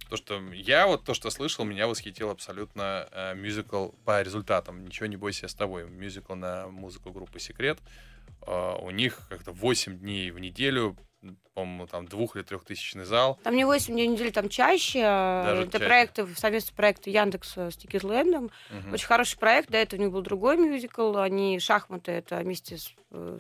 [0.10, 4.84] То, что я вот то, что слышал, меня восхитил абсолютно э, мюзикл по результатам.
[4.84, 5.90] Ничего не бойся с тобой.
[5.90, 7.80] Мюзикл на музыку группы Секрет.
[8.46, 10.98] Э, у них как-то 8 дней в неделю,
[11.54, 13.38] по-моему, там двух или трехтысячный зал.
[13.44, 15.02] Там не 8 дней в неделю, там чаще.
[15.02, 15.86] Даже это чаще.
[15.86, 18.50] проекты, совместные проекты Яндекса с Тикетлендом.
[18.70, 18.94] Мгм.
[18.94, 19.70] Очень хороший проект.
[19.70, 21.18] До этого у них был другой мюзикл.
[21.18, 22.94] Они шахматы, это вместе с...
[23.12, 23.40] э,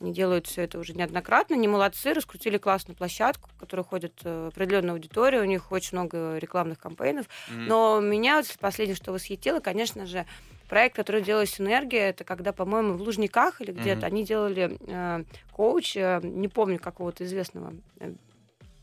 [0.00, 1.56] Они делают все это уже неоднократно.
[1.56, 5.40] Они молодцы, раскрутили классную площадку, в которой ходит э, определенная аудитория.
[5.40, 7.26] У них очень много рекламных кампейнов.
[7.48, 7.66] Мгм.
[7.66, 10.24] Но меня вот последнее, что восхитило, конечно же,
[10.72, 14.04] проект, который делала Синергия, это когда, по-моему, в Лужниках или где-то Мгм.
[14.06, 18.14] они делали э, коуч, э, не помню какого-то известного, э,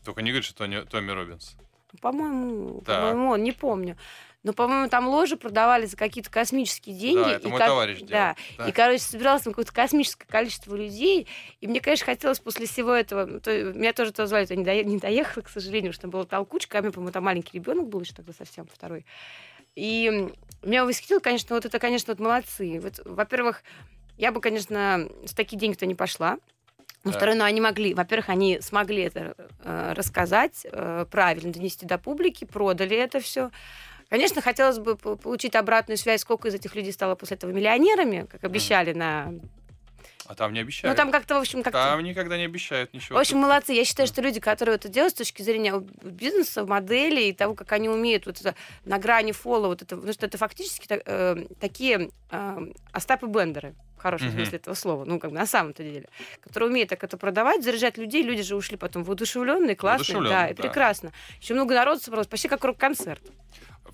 [0.04, 1.56] Только не говори, что Тони- Томми Робинс.
[2.00, 3.00] по-моему, Так.
[3.00, 3.96] по-моему, он, не помню.
[4.44, 7.24] Но, по-моему, там ложи продавали за какие-то космические деньги.
[7.24, 7.98] да, это и мой как- товарищ.
[8.02, 8.68] Да, Да.
[8.68, 11.26] и, короче, собиралось там какое-то космическое количество людей.
[11.60, 13.40] И мне, конечно, хотелось после всего этого...
[13.40, 16.24] то- меня тоже туда звали, я не, дое- не доехала, к сожалению, что там была
[16.24, 16.78] толкучка.
[16.78, 19.04] А мне, по-моему, там маленький ребенок был еще тогда совсем второй.
[19.74, 20.28] И
[20.68, 22.80] меня восхитило, конечно, вот это, конечно, вот молодцы.
[22.80, 23.62] Вот, во-первых,
[24.16, 26.38] я бы, конечно, с такие деньги-то не пошла.
[27.02, 27.18] Но Так.
[27.18, 32.44] второе, ну, они могли, во-первых, они смогли это э, рассказать э, правильно, донести до публики,
[32.44, 33.50] продали это все.
[34.10, 38.26] Конечно, хотелось бы по- получить обратную связь, сколько из этих людей стало после этого миллионерами,
[38.30, 39.32] как обещали на...
[40.30, 40.96] А там не обещают.
[40.96, 41.82] Ну, там как-то, в общем, как-то...
[41.82, 43.16] Там никогда не обещают ничего.
[43.16, 43.72] В общем, молодцы.
[43.72, 47.72] Я считаю, что люди, которые это делают с точки зрения бизнеса, модели и того, как
[47.72, 52.10] они умеют вот это на грани фола, вот это, потому что это фактически э, такие
[52.30, 56.08] э, Остапы Бендеры, в хорошем смысле этого слова, ну, как бы на самом-то деле,
[56.40, 58.22] которые умеют так это продавать, заряжать людей.
[58.22, 60.62] Люди же ушли потом воодушевленные, классные, да, Воодушевлённые, и да.
[60.62, 61.12] прекрасно.
[61.40, 63.20] Еще много народу собралось, почти как рок-концерт.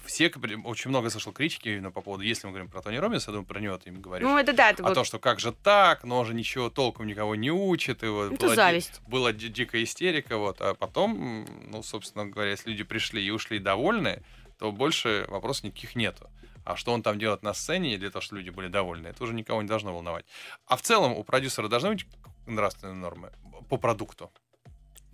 [0.04, 0.30] Все,
[0.64, 3.46] очень много слышал критики именно по поводу, если мы говорим про Тони Робинса, я думаю,
[3.46, 4.26] про него ты им говоришь.
[4.26, 6.70] Ну, это да, это а вот то, что как же так, но он же ничего
[6.70, 8.02] толком никого не учит.
[8.02, 9.00] И вот Это была, ди- зависть.
[9.06, 10.60] была ди- дикая истерика, вот.
[10.60, 14.22] А потом, ну, собственно говоря, если люди пришли и ушли довольны,
[14.58, 16.30] то больше вопросов никаких нету.
[16.64, 19.34] А что он там делает на сцене для того, чтобы люди были довольны, это уже
[19.34, 20.26] никого не должно волновать.
[20.66, 22.06] А в целом у продюсера должны быть
[22.46, 23.32] нравственные нормы
[23.68, 24.32] по продукту.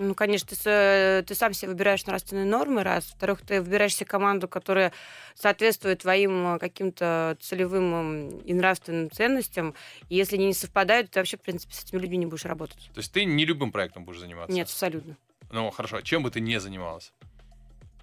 [0.03, 3.09] Ну, конечно, ты, ты сам себе выбираешь нравственные нормы, раз.
[3.11, 4.93] Во-вторых, ты выбираешь себе команду, которая
[5.37, 9.75] соответствует твоим э, каким-то целевым и нравственным ценностям.
[10.09, 12.91] И если они не совпадают, ты вообще, в принципе, с этими людьми не будешь работать.
[12.93, 14.53] То есть ты не любым проектом будешь заниматься?
[14.53, 15.17] Нет, абсолютно.
[15.53, 15.99] Ну, хорошо.
[15.99, 17.13] а Чем бы ты не занималась?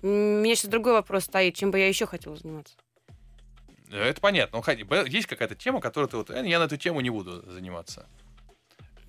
[0.02, 1.56] У меня сейчас другой вопрос стоит.
[1.56, 2.76] Чем бы я еще хотела заниматься?
[3.92, 4.64] Это понятно.
[4.66, 8.08] Ну, есть какая-то тема, которую ты вот, «Э, я на эту тему не буду заниматься.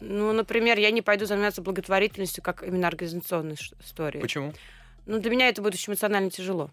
[0.00, 4.22] Ну, например, я не пойду заниматься благотворительностью как именно организационной историей.
[4.22, 4.52] Почему?
[5.06, 6.70] Ну, для меня это будет очень эмоционально тяжело.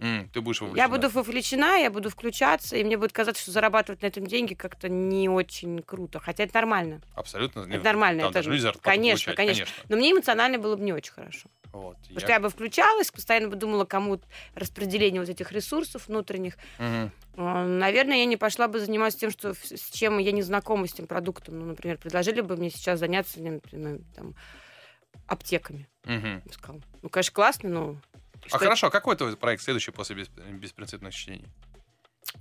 [0.00, 0.82] Mm, ты будешь вовлечена.
[0.82, 4.54] Я буду вовлечена, я буду включаться, и мне будет казаться, что зарабатывать на этом деньги
[4.54, 6.18] как-то не очень круто.
[6.18, 7.00] Хотя это нормально.
[7.14, 7.60] Абсолютно.
[7.60, 8.22] Это нормально.
[8.22, 8.38] Там это...
[8.40, 9.66] даже люди конечно, конечно, конечно.
[9.88, 11.48] Но мне эмоционально было бы не очень хорошо.
[11.72, 12.20] Вот, Потому я...
[12.20, 14.20] что я бы включалась, постоянно бы думала, кому
[14.54, 16.56] распределение вот этих ресурсов внутренних.
[16.78, 17.42] Угу.
[17.42, 21.08] Наверное, я не пошла бы заниматься тем, что, с чем я не знакома с этим
[21.08, 21.58] продуктом.
[21.58, 24.34] Ну, например, предложили бы мне сейчас заняться, например, там,
[25.26, 25.88] аптеками.
[26.04, 26.52] Угу.
[26.52, 26.80] Сказал.
[27.02, 27.96] Ну, конечно, классно, но...
[28.50, 30.28] А хорошо, а какой твой проект следующий после бес...
[30.28, 31.48] беспринципных чтений?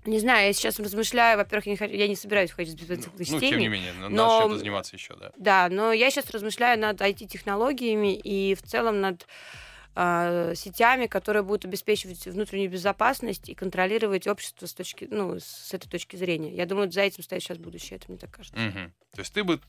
[0.06, 1.38] Не знаю, я сейчас размышляю.
[1.38, 3.46] Во-первых, я не, хочу, я не собираюсь ходить без беспринципных ну, чтений.
[3.46, 4.42] Ну, тем не менее, надо но...
[4.42, 5.32] чем-то заниматься еще, да.
[5.38, 9.28] Да, но я сейчас размышляю над IT-технологиями и в целом над
[9.96, 15.90] э, сетями, которые будут обеспечивать внутреннюю безопасность и контролировать общество с, точки, ну, с этой
[15.90, 16.54] точки зрения.
[16.54, 18.60] Я думаю, за этим стоит сейчас будущее, это мне так кажется.
[18.60, 18.92] Угу.
[19.14, 19.62] То есть ты бы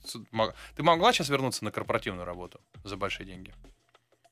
[0.77, 3.53] ты могла сейчас вернуться на корпоративную работу за большие деньги?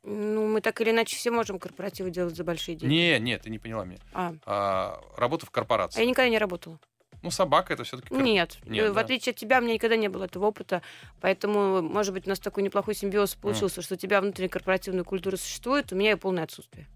[0.05, 2.93] Ну, мы так или иначе все можем корпоративы делать за большие деньги.
[2.93, 4.01] Не, нет, ты не поняла меня.
[4.13, 4.35] А.
[4.45, 6.01] А, работа в корпорации.
[6.01, 6.79] А я никогда не работала.
[7.23, 8.13] Ну, собака это все-таки...
[8.13, 9.01] Нет, Нет в да?
[9.01, 10.83] отличие от тебя, у меня никогда не было этого опыта,
[11.21, 13.85] поэтому, может быть, у нас такой неплохой симбиоз получился, mm.
[13.85, 16.89] что у тебя внутренняя корпоративная культура существует, у меня ее полное отсутствие.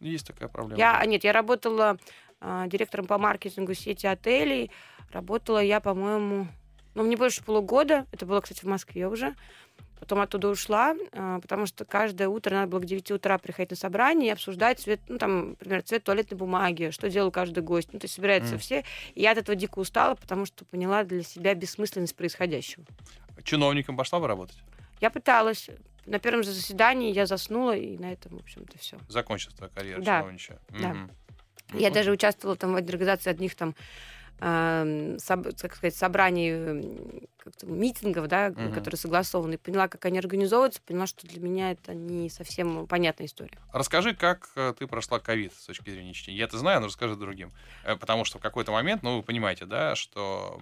[0.00, 0.78] Есть такая проблема.
[0.78, 1.96] Я, нет, я работала
[2.40, 4.72] а, директором по маркетингу сети отелей,
[5.12, 6.48] работала я, по-моему,
[6.94, 9.36] ну, не больше полугода, это было, кстати, в Москве уже,
[9.98, 13.76] Потом оттуда ушла, а, потому что каждое утро надо было к 9 утра приходить на
[13.76, 17.92] собрание и обсуждать цвет, ну, там, например, цвет туалетной бумаги, что делал каждый гость.
[17.92, 18.58] Ну, то есть собираются mm.
[18.58, 18.84] все.
[19.14, 22.84] И я от этого дико устала, потому что поняла для себя бессмысленность происходящего.
[23.42, 24.58] Чиновником пошла бы работать?
[25.00, 25.68] Я пыталась.
[26.06, 28.98] На первом же заседании я заснула, и на этом, в общем-то, все.
[29.08, 30.20] Закончилась твоя карьера да.
[30.20, 30.58] чиновничья.
[30.70, 30.92] Да.
[30.92, 31.80] Mm-hmm.
[31.80, 33.74] Я даже участвовала там в организации одних там
[34.38, 37.28] так сказать, собраний,
[37.62, 38.72] митингов, да, угу.
[38.72, 43.58] которые согласованы, поняла, как они организовываются, поняла, что для меня это не совсем понятная история.
[43.72, 46.38] Расскажи, как э, ты прошла ковид с точки зрения чтения.
[46.38, 47.52] Я это знаю, но расскажи другим.
[47.84, 50.60] Э, потому что в какой-то момент, ну, вы понимаете, да, что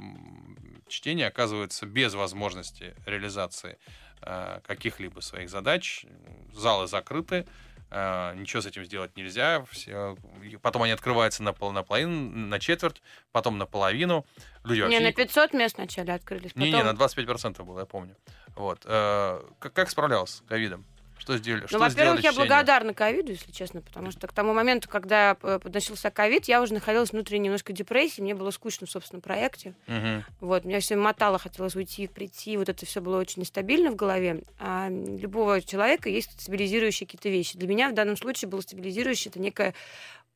[0.89, 3.79] чтение оказывается без возможности реализации
[4.23, 6.07] э, каких-либо своих задач.
[6.53, 7.47] Залы закрыты,
[7.91, 9.65] ничего с этим сделать нельзя.
[9.71, 10.17] Все,
[10.61, 13.01] потом они открываются на, пол, на половину, на четверть,
[13.33, 14.27] потом на половину.
[14.65, 14.99] Люди вообще...
[14.99, 16.53] Не, на 500 мест вначале открылись.
[16.53, 16.63] Потом...
[16.65, 18.17] Не-не, на 25% было, я помню.
[18.57, 18.85] Вот.
[18.85, 20.85] Uh, как, как справлялся с ковидом?
[21.19, 21.63] Что сделали?
[21.63, 26.11] Ну, что во-первых, я благодарна ковиду, если честно, потому что к тому моменту, когда начался
[26.11, 29.75] ковид, я уже находилась внутри немножко депрессии, мне было скучно в собственном проекте.
[29.89, 30.25] Угу.
[30.41, 34.43] Вот, меня все мотало, хотелось уйти, прийти, вот это все было очень нестабильно в голове.
[34.59, 37.59] А любого человека есть стабилизирующие какие-то вещи.
[37.59, 39.75] Для меня в данном случае было стабилизирующее, это некая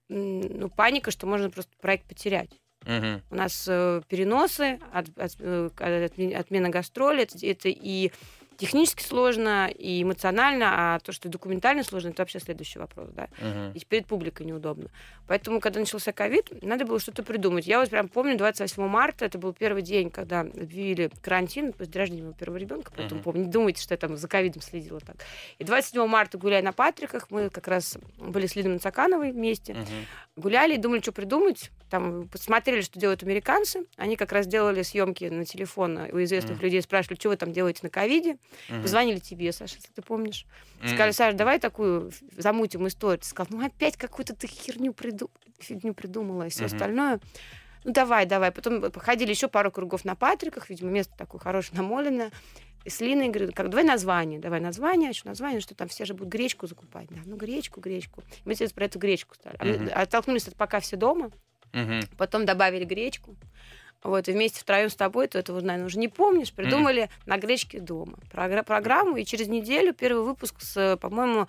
[0.09, 2.51] ну, паника, что можно просто проект потерять.
[2.87, 3.23] Угу.
[3.31, 8.11] У нас э, переносы, от, от, э, от, отмена гастролей, это, это и
[8.61, 13.29] технически сложно и эмоционально, а то, что документально сложно, это вообще следующий вопрос, да.
[13.40, 13.73] Uh-huh.
[13.75, 14.90] И перед публикой неудобно.
[15.27, 17.66] Поэтому, когда начался ковид, надо было что-то придумать.
[17.66, 22.23] Я вот прям помню, 28 марта, это был первый день, когда объявили карантин после рождения
[22.23, 23.25] моего первого ребенка, поэтому uh-huh.
[23.25, 23.44] помню.
[23.44, 25.16] Не думайте, что я там за ковидом следила так.
[25.59, 29.87] И 27 марта, гуляя на Патриках, мы как раз были с Лидой Нацакановой вместе, uh-huh.
[30.37, 31.70] гуляли и думали, что придумать.
[31.88, 33.87] Там посмотрели, что делают американцы.
[33.96, 36.62] Они как раз делали съемки на телефон у известных uh-huh.
[36.62, 38.37] людей, спрашивали, что вы там делаете на ковиде.
[38.69, 38.83] Mm-hmm.
[38.83, 40.47] Позвонили тебе, Саша, если ты помнишь.
[40.85, 43.19] Сказали, Саша, давай такую замутим историю.
[43.19, 45.31] Ты сказал, ну опять какую-то ты херню приду...
[45.59, 46.67] фигню придумала и все mm-hmm.
[46.67, 47.21] остальное.
[47.85, 48.51] Ну давай, давай.
[48.51, 52.31] Потом походили еще пару кругов на Патриках, видимо, место такое хорошее, намоленное.
[52.85, 56.15] И с Линой говорю, как, давай название, давай название, еще название, что там все же
[56.15, 57.09] будут гречку закупать.
[57.11, 58.23] Да, ну гречку, гречку.
[58.45, 59.59] Мы сейчас про эту гречку стали.
[59.59, 59.91] Mm-hmm.
[59.91, 61.31] Оттолкнулись от пока все дома,
[61.73, 62.09] mm-hmm.
[62.17, 63.37] потом добавили гречку.
[64.03, 67.11] Вот, и вместе втроем с тобой, ты этого, наверное, уже не помнишь, придумали mm.
[67.27, 71.49] на гречке дома програ- программу, и через неделю первый выпуск с, по-моему,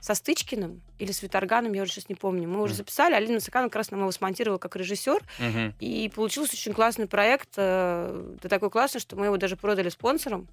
[0.00, 2.48] со Стычкиным или с Виторганом, я уже сейчас не помню.
[2.48, 5.74] Мы уже записали, Алина Саканова как раз нам его смонтировала как режиссер, mm-hmm.
[5.80, 7.50] и получился очень классный проект.
[7.56, 10.46] Э, да такой классный, что мы его даже продали спонсорам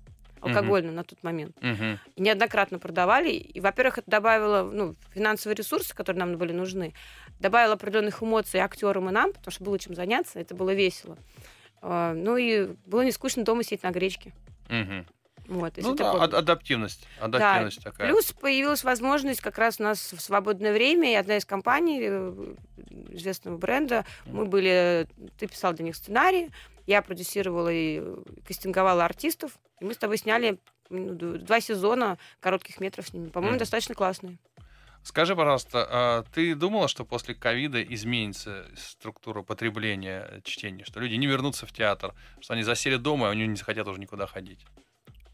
[0.46, 0.96] алкогольным mm-hmm.
[0.96, 1.58] на тот момент.
[1.60, 1.98] Mm-hmm.
[2.16, 3.32] И неоднократно продавали.
[3.32, 6.94] И, во-первых, это добавило ну, финансовые ресурсы, которые нам были нужны.
[7.40, 11.18] Добавило определенных эмоций актерам и нам, потому что было чем заняться, это было весело.
[11.82, 14.34] А, ну и было не скучно дома сидеть на гречке.
[14.70, 15.06] Mm-hmm.
[15.48, 17.08] Вот, ну да, ад- адаптивность.
[17.20, 17.92] адаптивность да.
[17.92, 18.08] такая.
[18.10, 22.56] Плюс появилась возможность как раз у нас в свободное время, и одна из компаний э,
[23.12, 25.08] известного бренда, мы были,
[25.38, 26.50] ты писал для них сценарий,
[26.86, 28.02] я продюсировала и
[28.46, 30.60] кастинговала артистов, и мы с тобой сняли
[30.90, 33.30] ну, два сезона коротких метров с ними.
[33.30, 33.60] По-моему, mm.
[33.60, 34.38] достаточно классные.
[35.04, 41.28] Скажи, пожалуйста, а ты думала, что после ковида изменится структура потребления чтения, что люди не
[41.28, 44.66] вернутся в театр, что они засели дома, и они не захотят уже никуда ходить?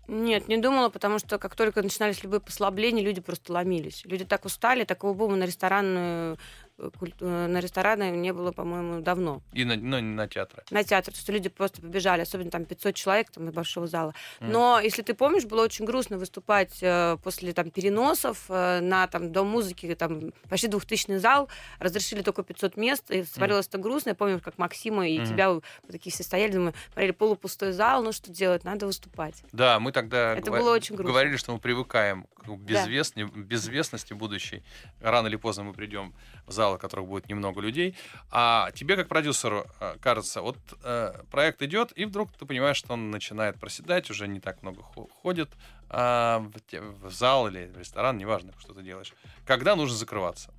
[0.09, 4.03] Нет, не думала, потому что как только начинались любые послабления, люди просто ломились.
[4.03, 6.70] Люди так устали, такого бума на ресторанную Э, э,
[7.19, 9.41] на рестораны не было, по-моему, давно.
[9.53, 10.63] И на, ну, на театры?
[10.71, 11.13] На театр.
[11.13, 14.13] То есть люди просто побежали, особенно там 500 человек там, из большого зала.
[14.39, 14.51] Mm.
[14.51, 19.31] Но, если ты помнишь, было очень грустно выступать э, после там, переносов э, на там,
[19.31, 21.49] Дом музыки, там почти двухтысячный зал,
[21.79, 23.69] разрешили только 500 мест, и смотрелось mm.
[23.69, 24.09] это грустно.
[24.09, 25.27] Я помню, как Максима и mm.
[25.27, 25.61] тебя вы
[25.91, 29.43] такие все стояли, думаю, смотрели полупустой зал, ну что делать, надо выступать.
[29.51, 30.61] Да, мы тогда это говор...
[30.61, 31.11] было очень грустно.
[31.11, 33.41] говорили, что мы привыкаем к безвестности, да.
[33.41, 34.63] безвестности будущей.
[34.99, 36.13] Рано или поздно мы придем
[36.45, 37.95] в зал, в которых будет немного людей.
[38.29, 42.93] А тебе, как продюсеру, э, кажется, вот э, проект идет, и вдруг ты понимаешь, что
[42.93, 44.81] он начинает проседать, уже не так много
[45.21, 45.49] ходит
[45.89, 46.39] э,
[46.71, 49.13] в зал или в ресторан, неважно, что ты делаешь.
[49.45, 50.53] Когда нужно закрываться?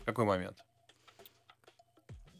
[0.00, 0.65] В какой момент?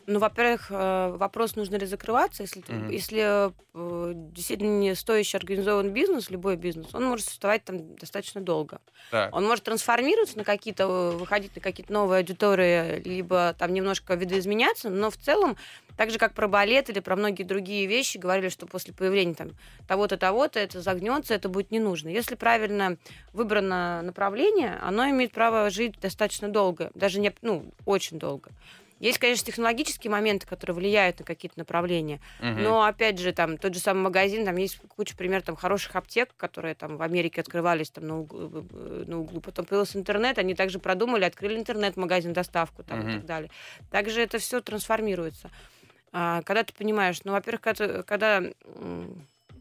[0.08, 2.44] Ну, во-первых, э, вопрос, нужно ли закрываться.
[2.44, 2.92] Если, mm-hmm.
[2.92, 8.80] если э, действительно не стоящий организован бизнес, любой бизнес, он может существовать там достаточно долго.
[9.10, 9.34] Так.
[9.34, 15.10] Он может трансформироваться на какие-то, выходить на какие-то новые аудитории, либо там немножко видоизменяться, но
[15.10, 15.56] в целом,
[15.96, 19.50] так же, как про балет или про многие другие вещи, говорили, что после появления там
[19.88, 22.08] того-то, того-то это загнется, это будет не нужно.
[22.08, 22.96] Если правильно
[23.32, 28.52] выбрано направление, оно имеет право жить достаточно долго, даже не, ну, очень долго.
[28.98, 32.48] Есть, конечно, технологические моменты, которые влияют на какие-то направления, угу.
[32.48, 36.34] но, опять же, там тот же самый магазин, там есть куча примеров там, хороших аптек,
[36.36, 38.66] которые там в Америке открывались там, на, углу,
[39.06, 39.40] на углу.
[39.40, 43.08] Потом появился интернет, они также продумали, открыли интернет-магазин, доставку там, угу.
[43.08, 43.50] и так далее.
[43.90, 45.50] Также это все трансформируется.
[46.12, 48.42] А, когда ты понимаешь, ну, во-первых, когда, когда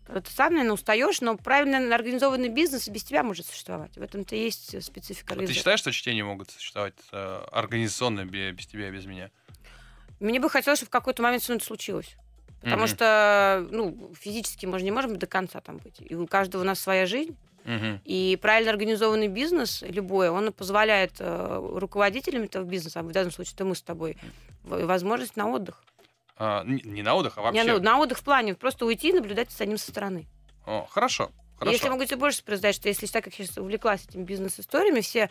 [0.08, 3.98] ты сам, наверное, устаешь, но правильно организованный бизнес без тебя может существовать.
[3.98, 5.34] В этом-то есть специфика.
[5.34, 9.32] А ты считаешь, что чтения могут существовать э, организационно без тебя, без меня?
[10.20, 12.16] Мне бы хотелось, чтобы в какой-то момент все это случилось.
[12.62, 12.88] Потому mm-hmm.
[12.88, 15.98] что, ну, физически мы же не можем до конца там быть.
[16.00, 17.36] И у каждого у нас своя жизнь.
[17.66, 18.00] Mm-hmm.
[18.06, 23.56] И правильно организованный бизнес, любой, он позволяет э, руководителям этого бизнеса, а в данном случае
[23.56, 24.18] это мы с тобой,
[24.64, 25.84] возможность на отдых.
[26.38, 27.64] А, не на отдых, а вообще?
[27.64, 30.28] Не, ну, на отдых в плане просто уйти и наблюдать за ним со стороны.
[30.66, 31.32] О, хорошо.
[31.58, 31.72] Хорошо.
[31.72, 35.30] Если могу тебе больше сказать, что если так как я сейчас увлеклась этими бизнес-историями, все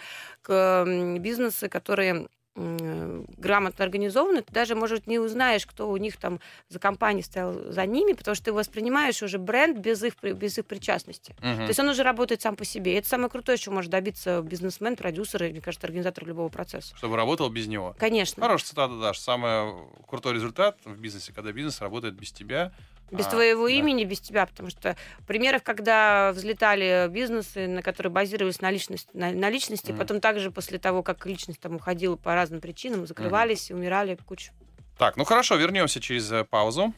[1.18, 6.38] бизнесы, которые грамотно организованы, ты даже, может, не узнаешь, кто у них там
[6.68, 10.66] за компанией стоял за ними, потому что ты воспринимаешь уже бренд без их, без их
[10.66, 11.34] причастности.
[11.38, 11.56] Угу.
[11.56, 12.94] То есть он уже работает сам по себе.
[12.94, 16.96] И это самое крутое, что может добиться бизнесмен, продюсер и, мне кажется, организатор любого процесса.
[16.96, 17.96] Чтобы работал без него.
[17.98, 18.42] Конечно.
[18.42, 19.18] Хорошая цитата, Даш.
[19.18, 22.72] Самый крутой результат в бизнесе, когда бизнес работает без тебя,
[23.10, 23.72] без а, твоего да.
[23.72, 24.96] имени, без тебя, потому что
[25.26, 29.98] примеров, когда взлетали бизнесы, на которые базировались на личности, на, на личности, mm.
[29.98, 33.74] потом также после того, как личность там уходила по разным причинам, закрывались, mm.
[33.74, 34.52] умирали куча.
[34.98, 36.94] Так, ну хорошо, вернемся через э, паузу.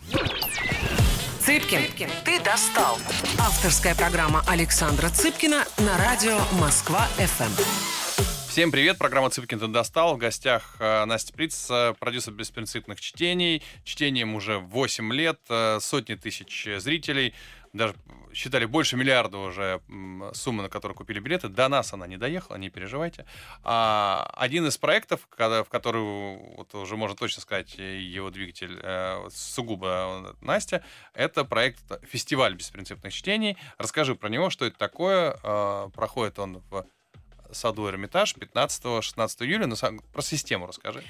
[1.47, 2.99] Цыпкин, Цыпкин, ты достал.
[3.39, 8.06] Авторская программа Александра Цыпкина на радио Москва-ФМ.
[8.57, 10.15] Всем привет, программа «Цыпкин достал».
[10.15, 13.63] В гостях э, Настя Приц, э, продюсер беспринципных чтений.
[13.85, 17.35] Чтением уже 8 лет, э, сотни тысяч зрителей.
[17.75, 17.95] Даже
[18.33, 19.83] считали больше миллиарда уже
[20.33, 21.51] суммы, на которые купили билеты.
[21.51, 23.27] До нас она не доехала, не переживайте.
[23.63, 28.81] А, один из проектов, в который вот уже можно точно сказать его двигатель
[29.31, 30.83] сугубо Настя,
[31.13, 33.59] это проект «Фестиваль беспринципных чтений».
[33.77, 35.33] Расскажи про него, что это такое.
[35.91, 36.87] Проходит он в
[37.57, 39.67] саду Эрмитаж 15-16 июля.
[39.67, 39.77] Ну,
[40.13, 41.03] про систему расскажи.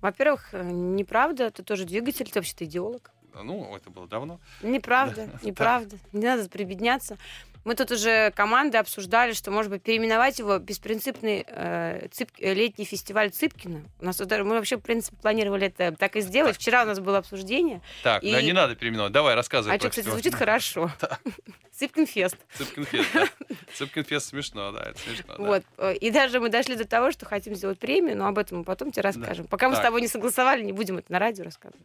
[0.00, 3.10] Во-первых, э, неправда, это тоже двигатель, ты вообще-то идеолог.
[3.34, 4.40] Ну, это было давно.
[4.62, 5.38] Неправда, да.
[5.42, 5.98] неправда.
[6.12, 7.18] Не надо прибедняться.
[7.66, 12.30] Мы тут уже команды обсуждали, что, может быть, переименовать его беспринципный э, цып...
[12.38, 13.82] летний фестиваль Цыпкина.
[13.98, 16.52] У нас мы вообще, в принципе, планировали это так и сделать.
[16.52, 16.60] Так.
[16.60, 17.82] Вчера у нас было обсуждение.
[18.04, 18.30] Так, и...
[18.30, 19.10] да, не надо переименовать.
[19.10, 19.74] Давай, рассказывай.
[19.74, 20.92] А что, кстати, звучит хорошо.
[21.72, 22.36] Цыпкинфест.
[22.54, 23.26] Цыпкинфест, да.
[23.74, 25.34] Цыпкинфест смешно, да, это смешно.
[25.36, 25.64] Вот.
[26.00, 28.92] И даже мы дошли до того, что хотим сделать премию, но об этом мы потом
[28.92, 29.48] тебе расскажем.
[29.48, 31.84] Пока мы с тобой не согласовали, не будем это на радио рассказывать.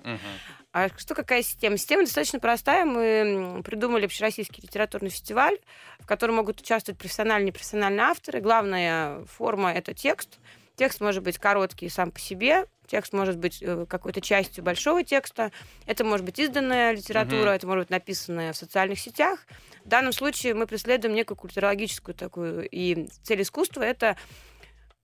[0.74, 1.78] А что какая система?
[1.78, 2.86] Система достаточно простая.
[2.86, 5.58] Мы придумали общероссийский литературный фестиваль,
[6.00, 8.42] в котором могут участвовать профессиональные и непрофессиональные авторы.
[8.42, 10.40] Главная форма— это текст.
[10.76, 15.52] Текст может быть короткий сам по себе, текст может быть э, какой-то частью большого текста,
[15.86, 19.46] это может быть изданная литература, mm это может быть написанная в социальных сетях.
[19.86, 24.18] В данном случае мы преследуем некую культурологическую такую, и цель искусства— это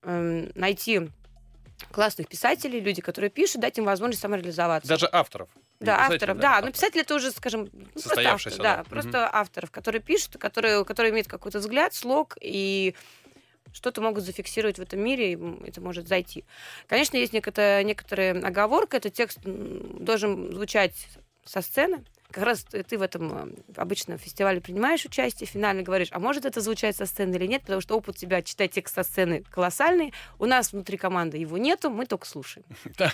[0.03, 1.09] э, найти
[1.91, 4.88] классных писателей, люди, которые пишут, дать им возможность самореализоваться.
[4.88, 5.49] Даже авторов.
[5.80, 6.59] Да, авторов, да.
[6.59, 6.65] да.
[6.65, 8.84] Но писатель это уже, скажем, ну, просто автор, да, да.
[8.84, 9.30] просто угу.
[9.32, 12.95] авторов, которые пишут, которые, которые имеют какой-то взгляд, слог и
[13.73, 16.45] что-то могут зафиксировать в этом мире, и это может зайти.
[16.88, 20.95] Конечно, есть некоторая, некоторая оговорка, этот текст должен звучать
[21.45, 26.09] со сцены, как раз ты в этом э, обычно в фестивале принимаешь участие, финально говоришь,
[26.11, 29.03] а может это звучать со сцены или нет, потому что опыт тебя читать текст со
[29.03, 30.13] сцены колоссальный.
[30.38, 32.65] У нас внутри команды его нету, мы только слушаем.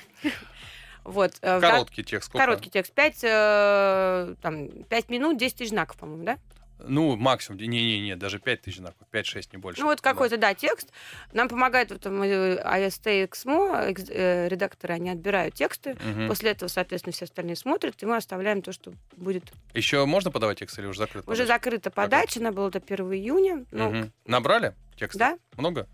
[1.03, 1.33] Вот.
[1.41, 2.31] Э, короткий текст.
[2.31, 2.93] Короткий текст.
[2.93, 6.37] Пять, э, там, пять минут, 10 тысяч знаков, по-моему, да?
[6.85, 9.79] Ну, максимум, не-не-не, даже 5 тысяч знаков, 5-6, не больше.
[9.79, 10.91] Ну, вот какой-то, да, текст.
[11.31, 15.91] Нам помогает вот, AST и XMO, редакторы, они отбирают тексты.
[15.91, 16.27] Угу.
[16.27, 19.53] После этого, соответственно, все остальные смотрят, и мы оставляем то, что будет.
[19.73, 21.31] Еще можно подавать текст или уже закрыто?
[21.31, 23.65] Уже закрыта подача, она была до 1 июня.
[23.71, 24.11] Ну, угу.
[24.25, 25.17] Набрали текст?
[25.17, 25.37] Да.
[25.55, 25.87] Много?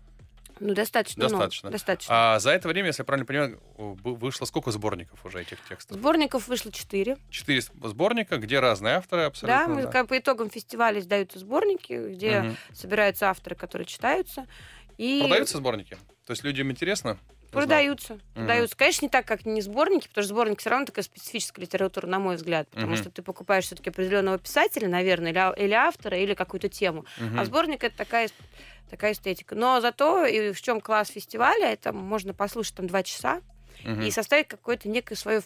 [0.60, 1.22] Ну, достаточно.
[1.22, 1.66] Достаточно.
[1.66, 2.34] Много, достаточно.
[2.34, 5.96] А за это время, если я правильно понимаю, вышло сколько сборников уже этих текстов?
[5.96, 7.16] Сборников вышло четыре.
[7.30, 9.66] Четыре сборника, где разные авторы абсолютно.
[9.66, 9.90] Да, мы, да.
[9.90, 12.56] Как по итогам фестиваля издаются сборники, где угу.
[12.74, 14.46] собираются авторы, которые читаются.
[14.98, 15.20] И...
[15.20, 15.96] Продаются сборники?
[16.26, 17.18] То есть людям интересно?
[17.50, 18.14] Продаются.
[18.14, 18.20] Угу.
[18.34, 18.76] Продаются.
[18.76, 22.18] Конечно, не так, как не сборники, потому что сборник все равно такая специфическая литература, на
[22.18, 22.68] мой взгляд.
[22.68, 22.96] Потому угу.
[22.96, 27.04] что ты покупаешь все-таки определенного писателя, наверное, или, или автора, или какую-то тему.
[27.18, 27.38] Угу.
[27.38, 28.28] А сборник это такая
[28.90, 29.54] такая эстетика.
[29.54, 33.40] Но зато и в чем класс фестиваля, это можно послушать там два часа
[33.84, 34.02] угу.
[34.02, 35.42] и составить какое-то некое свое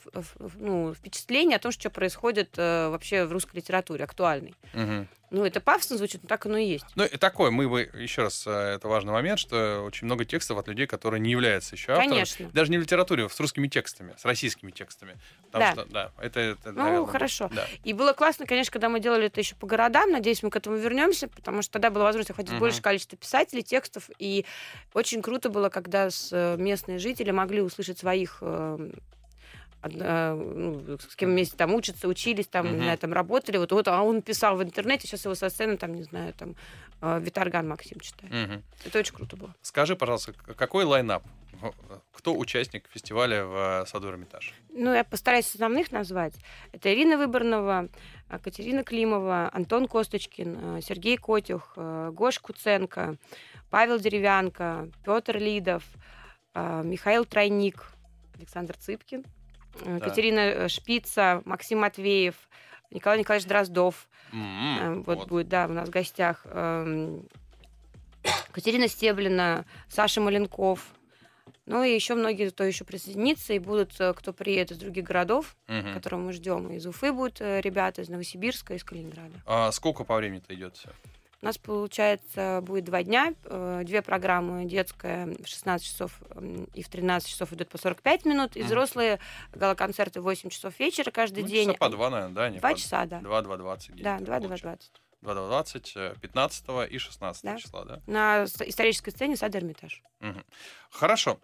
[0.59, 4.55] ну, впечатление о том, что происходит э, вообще в русской литературе, актуальной.
[4.73, 5.07] Угу.
[5.35, 6.85] Ну, это пафосно звучит, но так оно и есть.
[6.95, 10.59] Ну, и такое, мы бы, еще раз, э, это важный момент, что очень много текстов
[10.59, 12.11] от людей, которые не являются еще авторами.
[12.11, 12.51] Конечно.
[12.53, 15.17] Даже не в литературе, с русскими текстами, с российскими текстами.
[15.51, 15.73] Потому да.
[15.73, 17.51] что, да, это, это Ну, наверное, хорошо.
[17.53, 17.67] Да.
[17.83, 20.13] И было классно, конечно, когда мы делали это еще по городам.
[20.13, 22.61] Надеюсь, мы к этому вернемся, потому что тогда была возможность охватить угу.
[22.61, 24.09] большее количество писателей, текстов.
[24.21, 24.47] И
[24.93, 28.41] очень круто было, когда с э, местные жители могли услышать своих
[29.93, 32.73] Э, ну, с кем вместе там учатся, учились, там, uh-huh.
[32.73, 33.59] не знаю, там работали.
[33.59, 36.57] Вот, вот, а он писал в интернете, сейчас его со сцены, там, не знаю, там,
[37.03, 38.33] э, Виторган Максим читает.
[38.33, 38.63] Uh-huh.
[38.87, 39.55] Это очень круто было.
[39.63, 41.23] Скажи, пожалуйста, какой лайнап?
[42.13, 44.55] Кто участник фестиваля в э, Саду Эрмитаж?
[44.71, 46.35] Ну, я постараюсь основных назвать.
[46.73, 47.89] Это Ирина Выборнова,
[48.43, 53.17] Катерина Климова, Антон Косточкин, Сергей Котюх, Гош Куценко,
[53.71, 55.85] Павел Деревянко, Петр Лидов,
[56.55, 57.87] Михаил Тройник,
[58.37, 59.25] Александр Цыпкин,
[59.85, 60.01] да.
[60.01, 62.35] Катерина э, Шпица, Максим Матвеев,
[62.91, 64.09] Николай Николаевич Дроздов.
[64.33, 65.05] Mm-hmm.
[65.05, 66.43] Вот, вот будет, да, у нас в гостях.
[66.47, 67.27] Эм,
[68.53, 70.81] Катерина Стеблина, Саша Маленков.
[71.67, 75.57] Ну и еще многие, кто еще присоединится, и будут, э, кто приедет из других городов,
[75.67, 75.95] uh-huh.
[75.95, 76.71] которого мы ждем.
[76.73, 79.35] Из Уфы будут ребята, из Новосибирска, из Калининграда.
[79.47, 80.91] А сколько по времени-то идет все?
[81.45, 84.65] У нас, получается, будет два дня, э, две программы.
[84.65, 86.19] Детская в 16 часов
[86.73, 89.21] и в 13 часов идут по 45 минут, и взрослые
[89.53, 91.67] галоконцерты в 8 часов вечера каждый ну, день.
[91.67, 92.49] Часа по два, наверное, да?
[92.49, 92.79] Не два по...
[92.79, 93.21] часа, да.
[93.21, 93.95] Два, два, двадцать.
[93.97, 94.93] Да, два, два, двадцать.
[95.21, 97.57] 2.20, 15 и 16 да.
[97.59, 98.01] числа, да?
[98.07, 100.03] На исторической сцене сад Эрмитаж.
[100.21, 100.41] Угу.
[100.91, 101.39] Хорошо.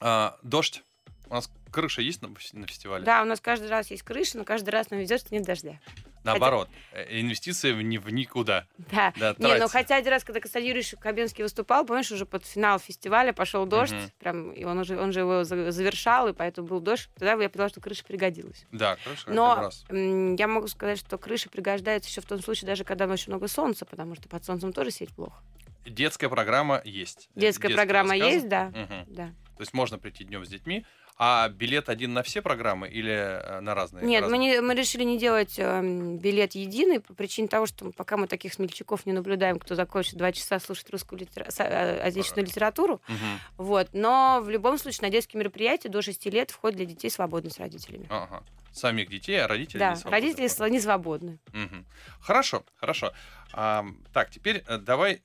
[0.00, 0.82] А, дождь.
[1.28, 3.04] У нас крыша есть на, на фестивале?
[3.04, 5.80] Да, у нас каждый раз есть крыша, но каждый раз нам везет, что нет дождя.
[6.26, 7.10] Наоборот, хотя...
[7.10, 8.66] Э, инвестиции в, ни, в никуда.
[8.90, 9.12] Да.
[9.16, 12.78] да не, но хотя один раз, когда Константин Юрьевич Кабенский выступал, помнишь, уже под финал
[12.78, 14.10] фестиваля пошел дождь, угу.
[14.18, 17.08] прям, и он уже, он же его завершал, и поэтому был дождь.
[17.16, 18.66] Тогда я поняла, что крыша пригодилась.
[18.72, 19.84] Да, крыша Но раз.
[19.90, 23.84] я могу сказать, что крыша пригождается еще в том случае, даже когда очень много солнца,
[23.84, 25.42] потому что под солнцем тоже сеть плохо.
[25.84, 27.28] Детская программа есть.
[27.34, 28.34] Детская Детские программа рассказы.
[28.34, 28.72] есть, да.
[28.74, 29.14] Угу.
[29.14, 29.26] да.
[29.56, 30.84] То есть можно прийти днем с детьми,
[31.18, 34.04] а билет один на все программы или э, на разные?
[34.04, 34.38] Нет, разные?
[34.38, 38.26] Мы, не, мы решили не делать э, билет единый по причине того, что пока мы
[38.26, 41.46] таких смельчаков не наблюдаем, кто закончит два часа слушать русскую литера...
[41.58, 43.00] Э, отечественную литературу.
[43.08, 43.64] Угу.
[43.64, 43.88] Вот.
[43.94, 47.58] Но в любом случае на детские мероприятия до 6 лет вход для детей свободный с
[47.58, 48.06] родителями.
[48.10, 48.42] Ага.
[48.72, 50.20] Самих детей, а родители да, не свободны.
[50.20, 51.38] родители не свободны.
[51.48, 51.84] Угу.
[52.20, 53.14] Хорошо, хорошо.
[53.54, 55.22] А, так, теперь давай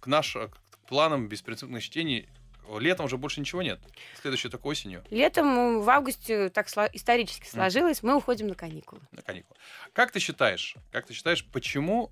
[0.00, 0.50] к нашим
[0.88, 2.28] планам беспринципных чтений
[2.78, 3.80] Летом уже больше ничего нет.
[4.20, 5.04] Следующее только осенью.
[5.10, 9.00] Летом в августе так исторически сложилось, мы уходим на каникулы.
[9.12, 9.56] На каникулы.
[9.92, 12.10] Как ты считаешь, как ты считаешь, почему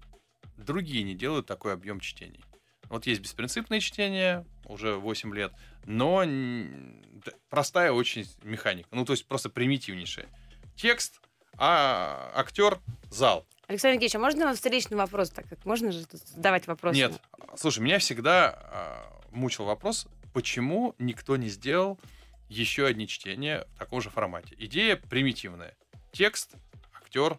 [0.57, 2.45] другие не делают такой объем чтений?
[2.89, 5.53] Вот есть беспринципное чтение, уже 8 лет,
[5.87, 6.25] но
[7.49, 8.89] простая очень механика.
[8.93, 10.29] Ну, то есть просто примитивнейшая.
[10.77, 11.21] Текст,
[11.57, 12.81] а актер
[13.11, 13.47] зал.
[13.67, 16.97] Александр Евгеньевич, а можно встречный вопрос, так как можно же задавать вопросы?
[16.97, 17.13] Нет.
[17.57, 21.99] Слушай, меня всегда а, мучил вопрос, почему никто не сделал
[22.49, 24.55] еще одни чтения в таком же формате.
[24.59, 25.75] Идея примитивная.
[26.13, 26.55] Текст,
[26.95, 27.39] актер,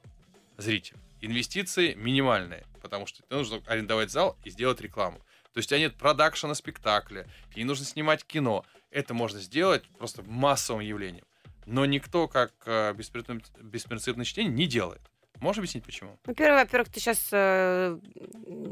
[0.58, 0.98] зритель.
[1.22, 5.20] Инвестиции минимальные, потому что тебе нужно арендовать зал и сделать рекламу.
[5.54, 8.66] То есть у тебя нет продакшена спектакля, тебе не нужно снимать кино.
[8.90, 11.26] Это можно сделать просто массовым явлением.
[11.66, 15.02] Но никто, как э, беспринципное чтение, не делает.
[15.40, 16.18] Можешь объяснить, почему?
[16.26, 17.98] Ну, первое, во-первых, ты сейчас э,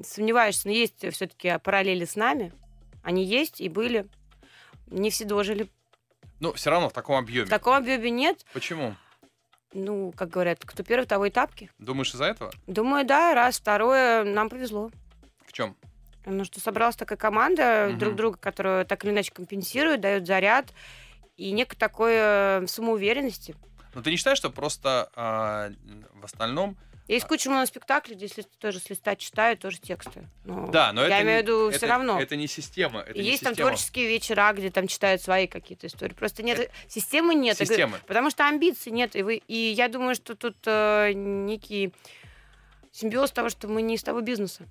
[0.04, 2.52] сомневаешься, но есть все-таки параллели с нами.
[3.04, 4.08] Они есть и были.
[4.88, 5.70] Не все дожили.
[6.40, 7.46] Ну, все равно в таком объеме.
[7.46, 8.46] В таком объеме нет.
[8.54, 8.96] Почему?
[9.74, 11.72] Ну, как говорят, кто первый, того и тапки.
[11.80, 12.52] Думаешь, из-за этого?
[12.68, 13.60] Думаю, да, раз.
[13.60, 14.92] Второе, нам повезло.
[15.46, 15.78] В чем?
[16.26, 18.00] Ну, что собралась такая команда Мгм.
[18.00, 20.74] друг друга, которая так или иначе компенсирует, дает заряд
[21.38, 23.56] и некой такой э, самоуверенности.
[23.94, 25.72] Но ты не считаешь, что просто а,
[26.14, 26.78] в остальном...
[27.08, 28.30] Есть куча моноспектаклей, ли-
[28.60, 30.28] тоже с листа читают, тоже тексты.
[30.46, 31.24] Ну, Да, но я это...
[31.26, 32.20] имею в виду все равно.
[32.22, 33.02] Это не система.
[33.02, 33.70] Это И не есть там система.
[33.72, 36.14] творческие вечера, где там читают свои какие-то истории.
[36.14, 37.58] Просто нет системы нет.
[37.58, 37.98] Говорю, Системы.
[38.08, 39.16] Потому что амбиций нет.
[39.16, 41.92] И, вы, и я думаю, что тут э, некий
[42.92, 44.68] симбиоз того, что мы не из того бизнеса.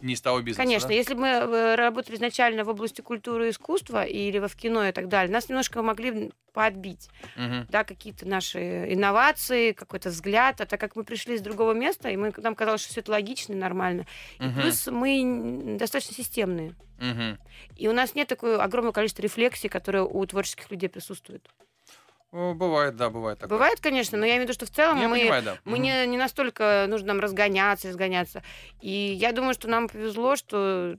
[0.00, 0.94] Не из того бизнеса, Конечно, да?
[0.94, 4.92] если бы мы э, работали изначально в области культуры и искусства или в кино и
[4.92, 7.66] так далее, нас немножко могли подбить, Мгм.
[7.68, 12.16] да, какие-то наши инновации, какой-то взгляд, а так как мы пришли с другого места, и
[12.16, 14.06] мы, нам казалось, что все это логично и нормально.
[14.38, 14.60] И Мгм.
[14.60, 16.74] плюс мы достаточно системные.
[16.98, 17.38] Мгм.
[17.76, 21.48] И у нас нет такое огромного количества рефлексий, которые у творческих людей присутствуют.
[22.30, 23.56] Бывает, да, бывает такое.
[23.56, 25.58] Бывает, конечно, но я имею в виду, что в целом Я мы, понимаю, да.
[25.64, 28.42] мы не, не настолько нужно нам разгоняться, разгоняться.
[28.82, 30.96] И я думаю, что нам повезло, что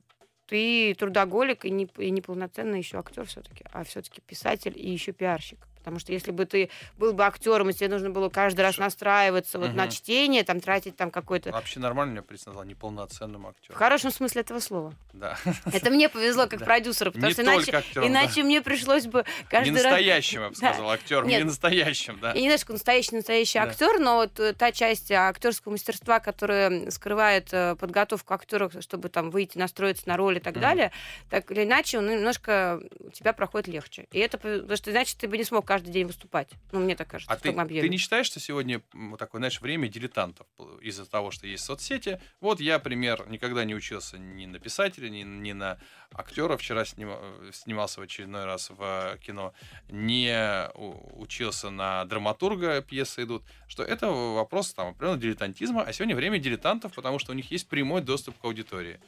[0.48, 5.60] ты трудоголик и, не, и неполноценный еще актер все-таки, а все-таки писатель и еще пиарщик.
[5.90, 9.58] Потому что если бы ты был бы актером, и тебе нужно было каждый раз настраиваться
[9.60, 11.52] вот на чтение, там тратить там какой-то...
[11.52, 13.78] Вообще нормально меня признал неполноценным В актером.
[13.78, 14.94] хорошем смысле этого слова.
[15.14, 15.38] Да.
[15.72, 16.66] Это мне повезло как Да.
[16.66, 19.84] продюсеру, потому Не что иначе, актером, иначе мне пришлось бы каждый Не раз...
[19.86, 20.74] настоящим, я бы Да.
[20.74, 21.28] сказал, актером.
[21.28, 21.40] Нет.
[21.40, 22.34] Не настоящим, да.
[22.34, 23.66] Я не знаю, что настоящий настоящий Да.
[23.66, 29.32] актер, но вот э, та часть актерского мастерства, которая скрывает э, подготовку актера, чтобы там
[29.32, 30.92] выйти, настроиться на роль и так далее,
[31.32, 34.06] так или иначе, он немножко у тебя проходит легче.
[34.12, 36.50] И это потому что иначе ты бы не смог каждый день выступать.
[36.72, 37.82] Ну, мне так кажется, А в ты, том объеме.
[37.82, 40.48] ты не считаешь, что сегодня вот такое, знаешь, время дилетантов
[40.82, 42.20] из-за того, что есть соцсети?
[42.42, 45.78] Вот я, пример, никогда не учился ни на писателя, ни, ни на
[46.12, 46.58] актера.
[46.58, 49.54] Вчера снима- э, снимался в очередной раз в э, кино.
[49.90, 50.70] Не
[51.20, 53.44] учился на драматурга, пьесы идут.
[53.68, 55.84] Что это вопрос там определенного дилетантизма.
[55.84, 59.00] А сегодня время дилетантов, потому что у них есть прямой доступ к аудитории.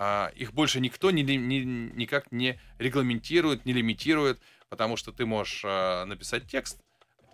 [0.00, 1.64] А, их больше никто ни- ни-
[1.96, 4.38] никак не регламентирует, не лимитирует,
[4.68, 6.80] потому что ты можешь а, написать текст,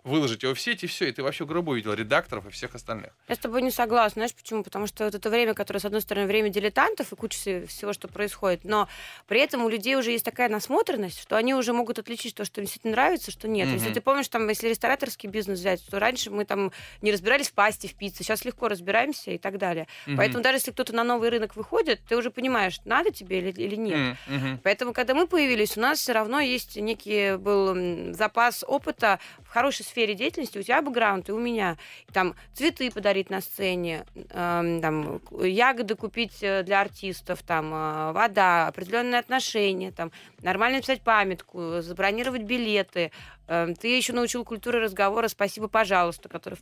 [0.05, 3.11] выложить его в сеть, и все, и ты вообще грубо увидел редакторов и всех остальных.
[3.27, 4.19] Я с тобой не согласна.
[4.21, 4.63] Знаешь почему?
[4.63, 7.91] Потому что вот это время, которое, с одной стороны, время дилетантов и куча все- всего,
[7.91, 8.87] что происходит, но
[9.27, 12.61] при этом у людей уже есть такая насмотренность, что они уже могут отличить то, что
[12.61, 13.67] им действительно нравится, что нет.
[13.69, 13.93] Если Мгм.
[13.95, 17.87] ты помнишь, там, если рестораторский бизнес взять, то раньше мы там не разбирались в пасте,
[17.87, 19.87] в пицце, сейчас легко разбираемся и так далее.
[20.05, 20.17] Мгм.
[20.17, 23.75] Поэтому даже если кто-то на новый рынок выходит, ты уже понимаешь, надо тебе или, или
[23.75, 24.17] нет.
[24.27, 24.59] Мгм.
[24.63, 29.83] Поэтому, когда мы появились, у нас все равно есть некий был запас опыта в хорошей
[29.83, 30.57] сфере деятельности.
[30.57, 31.77] У тебя бэкграунд, и у меня.
[32.11, 38.67] Там цветы подарить на сцене, эм, там, ягоды купить э, для артистов, там, э, вода,
[38.67, 43.11] определенные отношения, там, нормально написать памятку, забронировать билеты.
[43.47, 46.57] Эм, Ты еще научил культуры разговора «спасибо, пожалуйста», который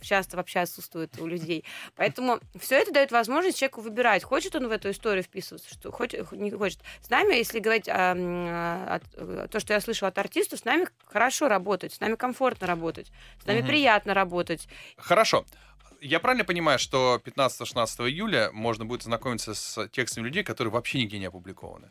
[0.00, 1.64] часто вообще отсутствует у людей.
[1.96, 6.30] Поэтому все это дает возможность человеку выбирать, хочет он в эту историю вписываться, что хочет,
[6.32, 6.80] не хочет.
[7.00, 10.64] С нами, если говорить о, м, о- о- то, что я слышала от артистов, с
[10.64, 13.10] нами хорошо работать, с нами комфортно работать,
[13.42, 13.66] с нами Мгм.
[13.68, 14.68] приятно работать.
[14.96, 15.44] Хорошо.
[16.00, 21.18] Я правильно понимаю, что 15-16 июля можно будет знакомиться с текстами людей, которые вообще нигде
[21.18, 21.90] не опубликованы?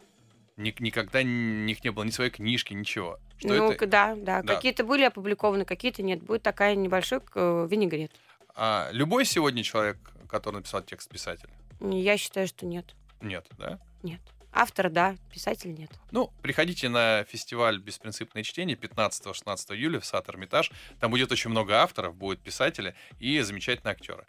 [0.58, 3.20] Ни- никогда у них не было ни своей книжки, ничего.
[3.38, 3.86] Что ну, это?
[3.86, 4.56] да, да, Да.
[4.56, 6.24] Какие-то были опубликованы, какие-то нет.
[6.24, 8.12] Будет такая небольшой э, винегрет.
[8.56, 9.98] А, любой сегодня человек,
[10.28, 11.50] который написал текст писатель?
[11.80, 12.96] Я считаю, что нет.
[13.22, 13.80] Нет, да?
[14.02, 14.22] Нет.
[14.52, 15.92] Автор, да, писатель нет.
[16.10, 20.72] Ну, приходите на фестиваль «Беспринципное чтение» 15-16 июля в Сад Эрмитаж.
[21.00, 24.26] Там будет очень много авторов, будут писатели и замечательные актеры.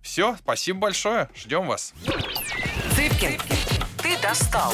[0.00, 1.94] Все, спасибо большое, ждем вас.
[2.94, 3.40] Цыпкин,
[4.00, 4.72] ты достал.